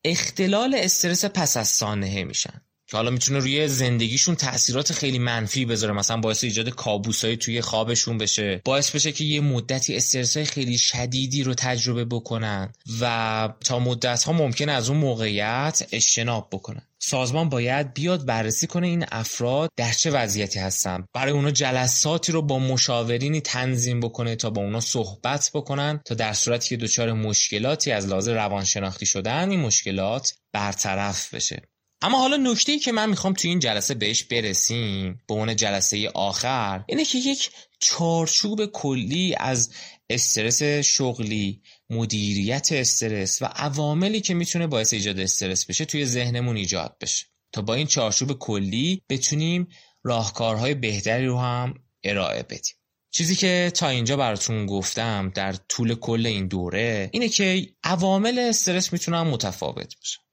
اختلال 0.04 0.76
استرس 0.78 1.26
پس 1.26 1.58
از 1.58 1.68
سانحه 1.68 2.24
میشن. 2.24 2.62
که 2.88 2.98
حالا 2.98 3.12
می‌تونه 3.12 3.40
روی 3.40 3.68
زندگیشون 3.68 4.36
تاثیرات 4.36 4.94
خیلی 4.94 5.20
منفی 5.20 5.66
بذاره. 5.66 5.94
مثلا 5.94 6.18
باعث 6.18 6.44
ایجاد 6.44 6.70
کابوسایی 6.70 7.38
توی 7.38 7.62
خوابشون 7.62 8.18
بشه. 8.18 8.62
باعث 8.66 8.92
بشه 8.92 9.12
که 9.12 9.24
یه 9.24 9.42
مدتی 9.42 9.96
استرس 9.96 10.38
خیلی 10.38 10.78
شدیدی 10.78 11.44
رو 11.44 11.54
تجربه 11.54 12.06
بکنن 12.06 12.74
و 13.02 13.50
تا 13.66 13.80
مدت 13.80 14.24
ها 14.24 14.34
ممکن 14.34 14.70
از 14.70 14.90
اون 14.90 14.98
موقعیت 14.98 15.88
اجتناب 15.92 16.48
بکنن. 16.52 16.82
سازمان 17.00 17.50
باید 17.50 17.94
بیاد 17.94 18.26
بررسی 18.26 18.68
کنه 18.68 18.88
این 18.88 19.06
افراد 19.12 19.70
در 19.76 19.92
چه 19.92 20.12
وضعیتی 20.12 20.60
هستن. 20.60 21.06
برای 21.14 21.32
اونا 21.34 21.52
جلساتی 21.52 22.32
رو 22.32 22.42
با 22.42 22.60
مشاورینی 22.60 23.42
تنظیم 23.42 24.00
بکنه 24.00 24.36
تا 24.36 24.50
با 24.50 24.62
اونا 24.62 24.80
صحبت 24.80 25.52
بکنن 25.54 26.02
تا 26.06 26.16
در 26.16 26.34
صورتی 26.34 26.70
که 26.70 26.78
دچار 26.78 27.14
مشکلاتی 27.14 27.92
از 27.92 28.08
لحاظ 28.08 28.28
روانشناختی 28.28 29.06
شدن 29.06 29.50
این 29.50 29.60
مشکلات 29.60 30.34
برطرف 30.54 31.34
بشه. 31.34 31.62
اما 32.02 32.20
حالا 32.20 32.38
نکته 32.38 32.72
ای 32.72 32.80
که 32.80 32.92
من 32.92 33.10
می‌خوام 33.10 33.34
توی 33.34 33.50
این 33.50 33.60
جلسه 33.60 33.94
بهش 33.94 34.24
برسیم 34.24 35.22
به 35.28 35.34
عنوان 35.34 35.56
جلسه 35.56 36.10
آخر 36.10 36.84
اینه 36.88 37.06
که 37.06 37.18
یک 37.18 37.50
چارچوب 37.80 38.66
کلی 38.66 39.36
از 39.40 39.72
استرس 40.10 40.64
شغلی 40.64 41.62
مدیریت 41.90 42.70
استرس 42.72 43.42
و 43.42 43.46
عواملی 43.46 44.22
که 44.22 44.34
می‌تونه 44.34 44.68
باعث 44.68 44.94
ایجاد 44.94 45.20
استرس 45.20 45.66
بشه 45.66 45.86
توی 45.86 46.06
ذهنمون 46.06 46.58
ایجاد 46.58 46.98
بشه. 47.02 47.26
تا 47.52 47.62
با 47.62 47.74
این 47.74 47.88
چارچوب 47.88 48.34
کلی 48.34 49.02
بتونیم 49.10 49.68
راهکارهای 50.04 50.74
بهتری 50.74 51.26
رو 51.26 51.38
هم 51.40 51.74
ارائه 52.04 52.44
بدیم. 52.44 52.76
چیزی 53.12 53.36
که 53.36 53.72
تا 53.76 53.90
اینجا 53.90 54.18
براتون 54.18 54.66
گفتم 54.66 55.32
در 55.36 55.54
طول 55.54 55.96
کل 55.96 56.26
این 56.26 56.48
دوره 56.48 57.10
اینه 57.14 57.30
که 57.30 57.68
عوامل 57.84 58.40
استرس 58.40 58.94
می‌تونن 58.94 59.22
متفاوت 59.22 59.96
باشه 59.96 60.27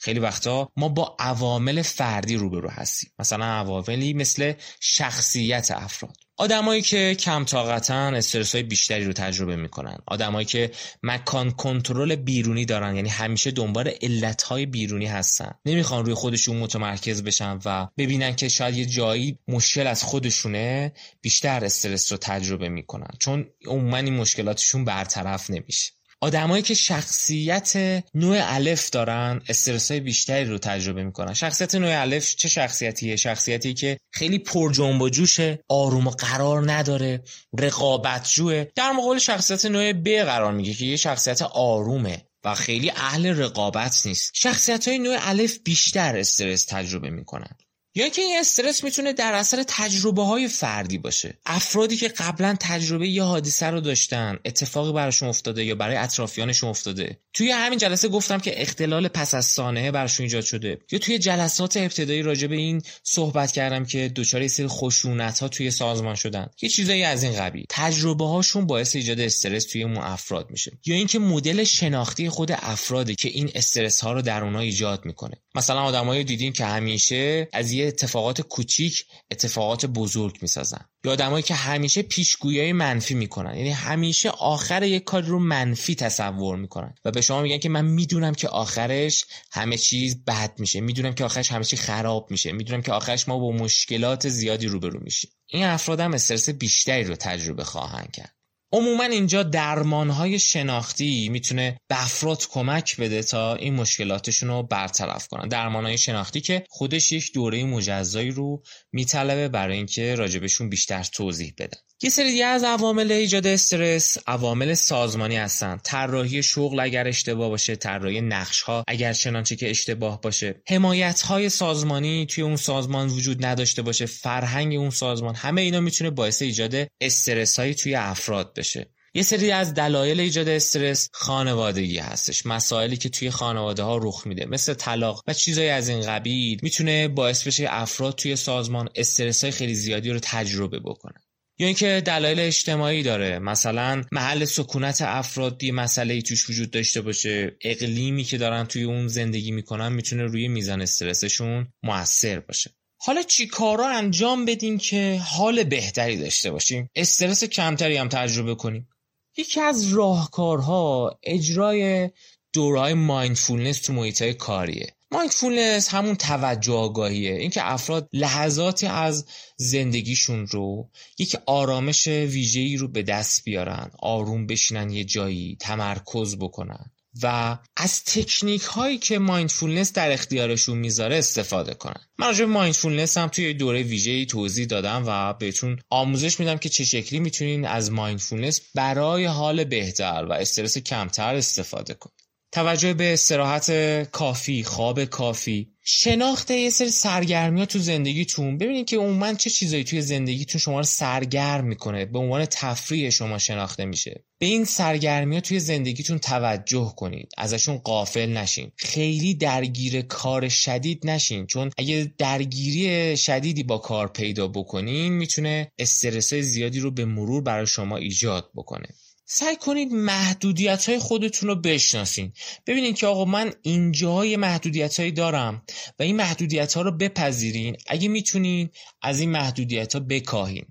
خیلی 0.00 0.20
وقتا 0.20 0.68
ما 0.76 0.88
با 0.88 1.16
عوامل 1.18 1.82
فردی 1.82 2.36
روبرو 2.36 2.70
هستیم. 2.70 3.10
مثلا 3.18 3.44
عواملی 3.44 4.14
مثل 4.14 4.52
شخصیت 4.80 5.70
افراد. 5.70 6.16
آدمایی 6.40 6.82
که 6.82 7.14
کم 7.14 7.44
طاقتن 7.44 8.14
استرس 8.14 8.54
های 8.54 8.62
بیشتری 8.62 9.04
رو 9.04 9.12
تجربه 9.12 9.56
می‌کنن. 9.56 9.98
آدمایی 10.06 10.46
که 10.46 10.70
مکان 11.02 11.50
کنترل 11.50 12.16
بیرونی 12.16 12.64
دارن 12.64 12.96
یعنی 12.96 13.08
همیشه 13.08 13.50
دنبال 13.50 13.90
علت 14.02 14.42
های 14.42 14.66
بیرونی 14.66 15.06
هستن. 15.06 15.54
نمی‌خوان 15.64 16.04
روی 16.04 16.14
خودشون 16.14 16.56
متمرکز 16.56 17.22
بشن 17.22 17.58
و 17.64 17.88
ببینن 17.98 18.36
که 18.36 18.48
شاید 18.48 18.76
یه 18.76 18.86
جایی 18.86 19.38
مشکل 19.48 19.86
از 19.86 20.02
خودشونه 20.02 20.92
بیشتر 21.20 21.64
استرس 21.64 22.12
رو 22.12 22.18
تجربه 22.18 22.68
می‌کنن. 22.68 23.10
چون 23.18 23.46
عموما 23.66 23.96
این 23.96 24.16
مشکلاتشون 24.16 24.84
برطرف 24.84 25.50
نمیشه. 25.50 25.92
آدمایی 26.20 26.62
که 26.62 26.74
شخصیت 26.74 28.02
نوع 28.14 28.38
الف 28.40 28.90
دارن 28.90 29.42
استرس 29.48 29.90
های 29.90 30.00
بیشتری 30.00 30.44
رو 30.44 30.58
تجربه 30.58 31.04
می‌کنن. 31.04 31.34
شخصیت 31.34 31.74
نوع 31.74 32.00
الف 32.00 32.34
چه 32.34 32.48
شخصیتیه؟ 32.48 33.16
شخصیتی 33.16 33.74
که 33.74 33.98
خیلی 34.12 34.38
پر 34.38 34.72
جنب 34.72 35.02
و 35.02 35.08
جوشه 35.08 35.58
آروم 35.68 36.06
و 36.06 36.10
قرار 36.10 36.72
نداره 36.72 37.22
رقابتجوه 37.58 38.64
در 38.74 38.92
مقابل 38.92 39.18
شخصیت 39.18 39.66
نوع 39.66 39.92
ب 39.92 40.08
قرار 40.08 40.52
میگه 40.52 40.74
که 40.74 40.84
یه 40.84 40.96
شخصیت 40.96 41.42
آرومه 41.42 42.24
و 42.44 42.54
خیلی 42.54 42.90
اهل 42.90 43.26
رقابت 43.26 44.06
نیست. 44.06 44.30
شخصیت 44.34 44.88
های 44.88 44.98
نوع 44.98 45.16
الف 45.20 45.58
بیشتر 45.64 46.16
استرس 46.16 46.64
تجربه 46.64 47.10
می‌کنن. 47.10 47.56
یا 47.98 48.04
اینکه 48.04 48.22
این 48.22 48.38
استرس 48.38 48.84
می‌تونه 48.84 49.12
در 49.12 49.32
اثر 49.32 49.64
تجربه 49.68 50.22
های 50.22 50.48
فردی 50.48 50.98
باشه. 50.98 51.38
افرادی 51.46 51.96
که 51.96 52.08
قبلا 52.08 52.56
تجربه 52.60 53.08
یه 53.08 53.22
حادثه 53.22 53.66
رو 53.66 53.80
داشتن 53.80 54.38
اتفاقی 54.44 54.92
براشون 54.92 55.28
افتاده 55.28 55.64
یا 55.64 55.74
برای 55.74 55.96
اطرافیانشون 55.96 56.70
افتاده 56.70 57.18
توی 57.32 57.50
همین 57.50 57.78
جلسه 57.78 58.08
گفتم 58.08 58.38
که 58.38 58.62
اختلال 58.62 59.08
پس 59.08 59.34
از 59.34 59.46
سانحه 59.46 59.90
براشون 59.90 60.24
ایجاد 60.24 60.44
شده. 60.44 60.78
یا 60.92 60.98
توی 60.98 61.18
جلسات 61.18 61.76
ابتدایی 61.76 62.22
راجع 62.22 62.46
به 62.46 62.56
این 62.56 62.82
صحبت 63.02 63.52
کردم 63.52 63.84
که 63.84 64.12
دچار 64.16 64.48
سری 64.48 64.66
خشونت 64.68 65.44
توی 65.44 65.70
سازمان 65.70 66.14
شدن. 66.14 66.46
یه 66.62 66.68
چیزایی 66.68 67.02
از 67.02 67.22
این 67.22 67.32
قبیل. 67.32 67.64
تجربه 67.68 68.24
هاشون 68.24 68.66
باعث 68.66 68.96
ایجاد 68.96 69.20
استرس 69.20 69.64
توی 69.64 69.82
اون 69.82 69.96
افراد 69.96 70.50
میشه. 70.50 70.72
یا 70.86 70.94
اینکه 70.94 71.18
مدل 71.18 71.64
شناختی 71.64 72.28
خود 72.28 72.52
افراده 72.52 73.14
که 73.14 73.28
این 73.28 73.50
استرس 73.54 74.00
ها 74.00 74.12
رو 74.12 74.22
در 74.22 74.44
اونها 74.44 74.60
ایجاد 74.60 75.04
می‌کنه. 75.04 75.36
مثلا 75.54 75.80
آدمایی 75.80 76.24
دیدین 76.24 76.52
که 76.52 76.64
همیشه 76.64 77.48
از 77.52 77.72
یه 77.72 77.87
اتفاقات 77.88 78.40
کوچیک 78.40 79.04
اتفاقات 79.30 79.86
بزرگ 79.86 80.38
می‌سازن. 80.42 80.84
یا 81.04 81.12
آدمایی 81.12 81.42
که 81.42 81.54
همیشه 81.54 82.02
پیشگویی 82.02 82.72
منفی 82.72 83.14
می‌کنن. 83.14 83.56
یعنی 83.56 83.70
همیشه 83.70 84.30
آخر 84.30 84.82
یک 84.82 85.04
کار 85.04 85.22
رو 85.22 85.38
منفی 85.38 85.94
تصور 85.94 86.56
می‌کنن. 86.56 86.94
و 87.04 87.10
به 87.10 87.20
شما 87.20 87.42
میگن 87.42 87.58
که 87.58 87.68
من 87.68 87.84
می‌دونم 87.84 88.34
که 88.34 88.48
آخرش 88.48 89.24
همه 89.52 89.78
چیز 89.78 90.24
بد 90.24 90.52
میشه. 90.58 90.80
می‌دونم 90.80 91.14
که 91.14 91.24
آخرش 91.24 91.52
همه 91.52 91.64
چیز 91.64 91.80
خراب 91.80 92.30
میشه. 92.30 92.52
می‌دونم 92.52 92.82
که 92.82 92.92
آخرش 92.92 93.28
ما 93.28 93.38
با 93.38 93.52
مشکلات 93.52 94.28
زیادی 94.28 94.66
روبرو 94.66 95.00
میشیم. 95.02 95.30
این 95.46 95.64
افراد 95.64 96.00
هم 96.00 96.14
استرس 96.14 96.50
بیشتری 96.50 97.04
رو 97.04 97.16
تجربه 97.16 97.64
خواهند 97.64 98.10
کرد. 98.10 98.37
عموما 98.72 99.04
اینجا 99.04 99.42
درمانهای 99.42 100.38
شناختی 100.38 101.28
می‌تونه 101.28 101.78
به 101.88 102.04
افراد 102.04 102.46
کمک 102.50 102.96
بده 102.96 103.22
تا 103.22 103.54
این 103.54 103.74
مشکلاتشون 103.74 104.48
رو 104.48 104.62
برطرف 104.62 105.28
کنن. 105.28 105.48
درمانهای 105.48 105.98
شناختی 105.98 106.40
که 106.40 106.64
خودش 106.68 107.12
یک 107.12 107.32
دوره 107.32 107.64
مجزایی 107.64 108.30
رو 108.30 108.62
میطلبه 108.92 109.48
برای 109.48 109.76
اینکه 109.76 110.14
راجبشون 110.14 110.68
بیشتر 110.68 111.02
توضیح 111.02 111.54
بدن. 111.58 111.78
یه 112.02 112.10
سری 112.10 112.30
دیگه 112.30 112.44
از 112.44 112.64
عوامل 112.64 113.12
ایجاد 113.12 113.46
استرس 113.46 114.18
عوامل 114.26 114.74
سازمانی 114.74 115.36
هستن. 115.36 115.80
طراحی 115.84 116.42
شغل 116.42 116.80
اگر 116.80 117.08
اشتباه 117.08 117.48
باشه 117.48 117.76
طراحی 117.76 118.20
نقش 118.20 118.60
ها 118.62 118.84
اگر 118.88 119.12
چنانچه 119.12 119.56
که 119.56 119.70
اشتباه 119.70 120.20
باشه. 120.20 120.62
حمایت 120.68 121.20
های 121.20 121.48
سازمانی 121.48 122.26
توی 122.26 122.44
اون 122.44 122.56
سازمان 122.56 123.08
وجود 123.08 123.44
نداشته 123.44 123.82
باشه. 123.82 124.06
فرهنگ 124.06 124.74
اون 124.74 124.90
سازمان. 124.90 125.34
همه 125.34 125.60
اینا 125.60 125.80
می‌تونه 125.80 126.10
باعث 126.10 126.42
ایجاد 126.42 126.74
استرس 127.00 127.58
هایی 127.58 127.74
توی 127.74 127.94
افراد 127.94 128.57
بشه. 128.58 128.90
یه 129.14 129.22
سری 129.22 129.50
از 129.50 129.74
دلایل 129.74 130.20
ایجاد 130.20 130.48
استرس 130.48 131.08
خانوادگی 131.12 131.98
هستش. 131.98 132.46
مسائلی 132.46 132.96
که 132.96 133.08
توی 133.08 133.30
خانواده 133.30 133.82
ها 133.82 133.96
رخ 133.96 134.26
میده 134.26 134.46
مثل 134.46 134.74
طلاق 134.74 135.24
و 135.26 135.34
چیزایی 135.34 135.68
از 135.68 135.88
این 135.88 136.00
قبیل 136.00 136.58
می‌تونه 136.62 137.08
باعث 137.08 137.46
بشه 137.46 137.66
افراد 137.68 138.14
توی 138.14 138.36
سازمان 138.36 138.88
استرس 138.94 139.44
های 139.44 139.50
خیلی 139.50 139.74
زیادی 139.74 140.10
رو 140.10 140.18
تجربه 140.22 140.78
بکنن. 140.78 141.20
یا 141.58 141.66
اینکه 141.66 142.02
دلایل 142.06 142.40
اجتماعی 142.40 143.02
داره. 143.02 143.38
مثلا 143.38 144.02
محل 144.12 144.44
سکونت 144.44 145.02
افرادی 145.02 145.70
مسئله 145.70 146.14
ای 146.14 146.22
توش 146.22 146.50
وجود 146.50 146.70
داشته 146.70 147.00
باشه. 147.00 147.56
اقلیمی 147.60 148.24
که 148.24 148.38
دارن 148.38 148.64
توی 148.64 148.82
اون 148.82 149.08
زندگی 149.08 149.50
می‌کنن 149.50 149.92
می‌تونه 149.92 150.22
روی 150.22 150.48
میزان 150.48 150.80
استرسشون 150.80 151.72
موثر 151.82 152.40
باشه. 152.40 152.70
حالا 153.00 153.22
چی 153.22 153.46
کارا 153.46 153.88
انجام 153.88 154.44
بدیم 154.44 154.78
که 154.78 155.20
حال 155.24 155.64
بهتری 155.64 156.16
داشته 156.16 156.50
باشیم؟ 156.50 156.90
استرس 156.96 157.44
کمتری 157.44 157.96
هم 157.96 158.08
تجربه 158.08 158.54
کنیم. 158.54 158.88
یکی 159.36 159.60
از 159.60 159.92
راهکارها 159.92 161.18
اجرای 161.22 162.10
دوره‌های 162.52 162.94
mindfulness 162.94 163.80
تو 163.80 163.92
محیط 163.92 164.22
کاریه. 164.22 164.96
mindfulness 165.10 165.88
همون 165.88 166.14
توجه 166.14 166.72
آگاهیه. 166.72 167.34
اینکه 167.34 167.72
افراد 167.72 168.08
لحظاتی 168.12 168.86
از 168.86 169.26
زندگیشون 169.56 170.46
رو 170.46 170.90
یک 171.18 171.36
آرامش 171.46 172.08
ویژه‌ای 172.08 172.76
رو 172.76 172.88
به 172.88 173.02
دست 173.02 173.44
بیارن 173.44 173.90
آروم 173.98 174.46
بشینن 174.46 174.90
یه 174.90 175.04
جایی 175.04 175.56
تمرکز 175.60 176.36
بکنن. 176.36 176.90
و 177.22 177.58
از 177.76 178.04
تکنیک 178.04 178.62
هایی 178.62 178.98
که 178.98 179.18
mindfulness 179.18 179.92
در 179.92 180.12
اختیارشون 180.12 180.78
می‌ذاره 180.78 181.16
استفاده 181.16 181.74
کنن. 181.74 182.00
من 182.18 182.26
راجع 182.26 182.44
mindfulness 182.44 183.18
هم 183.18 183.28
توی 183.28 183.54
دوره 183.54 183.82
ویژه‌ای 183.82 184.26
توضیح 184.26 184.66
دادم 184.66 185.04
و 185.06 185.32
بهتون 185.32 185.78
آموزش 185.90 186.40
میدم 186.40 186.58
که 186.58 186.68
چه 186.68 186.84
شکلی 186.84 187.20
می‌تونین 187.20 187.66
از 187.66 187.92
mindfulness 187.92 188.60
برای 188.74 189.24
حال 189.24 189.64
بهتر 189.64 190.26
و 190.28 190.32
استرس 190.32 190.78
کمتر 190.78 191.34
استفاده 191.34 191.94
کنید 191.94 192.17
توجه 192.52 192.94
به 192.94 193.12
استراحت 193.12 193.70
کافی 194.10 194.64
خواب 194.64 195.04
کافی. 195.04 195.68
شناخت 195.82 196.50
یه 196.50 196.70
سری 196.70 196.90
سرگرمی 196.90 197.60
ها 197.60 197.66
تو 197.66 197.78
زندگیتون. 197.78 198.58
ببینید 198.58 198.86
که 198.86 198.96
عموما 198.96 199.34
چه 199.34 199.50
چیزایی 199.50 199.84
توی 199.84 200.02
زندگیتون 200.02 200.60
شما 200.60 200.78
رو 200.78 200.84
سرگرم 200.84 201.64
می‌کنه. 201.64 202.04
به 202.04 202.18
عنوان 202.18 202.44
تفریح 202.44 203.10
شما 203.10 203.38
شناخته 203.38 203.84
میشه. 203.84 204.24
به 204.38 204.46
این 204.46 204.64
سرگرمی 204.64 205.34
ها 205.34 205.40
توی 205.40 205.60
زندگیتون 205.60 206.18
توجه 206.18 206.94
کنید. 206.96 207.28
ازشون 207.38 207.78
قافل 207.78 208.36
نشین. 208.36 208.72
خیلی 208.76 209.34
درگیر 209.34 210.02
کار 210.02 210.48
شدید 210.48 211.06
نشین. 211.06 211.46
چون 211.46 211.70
اگه 211.78 212.12
درگیری 212.18 213.16
شدیدی 213.16 213.62
با 213.62 213.78
کار 213.78 214.08
پیدا 214.08 214.48
بکنین 214.48 215.12
می‌تونه 215.12 215.72
استرس 215.78 216.34
زیادی 216.34 216.80
رو 216.80 216.90
به 216.90 217.04
مرور 217.04 217.42
برای 217.42 217.66
شما 217.66 217.96
ایجاد 217.96 218.50
بکنه. 218.54 218.88
سعی 219.30 219.56
کنید 219.56 219.92
محدودیت 219.92 220.88
های 220.88 220.98
خودتون 220.98 221.48
رو 221.48 221.54
بشناسین. 221.54 222.32
ببینید 222.66 222.96
که 222.96 223.06
آقا 223.06 223.24
من 223.24 223.52
اینجا 223.62 224.24
یه 224.24 224.36
محدودیت 224.36 225.00
هایی 225.00 225.12
دارم 225.12 225.62
و 225.98 226.02
این 226.02 226.16
محدودیت 226.16 226.74
ها 226.74 226.82
رو 226.82 226.92
بپذیرین. 226.92 227.76
اگه 227.86 228.08
می‌تونین 228.08 228.70
از 229.02 229.20
این 229.20 229.30
محدودیت 229.30 229.94
ها 229.94 230.00
بکاهین. 230.00 230.64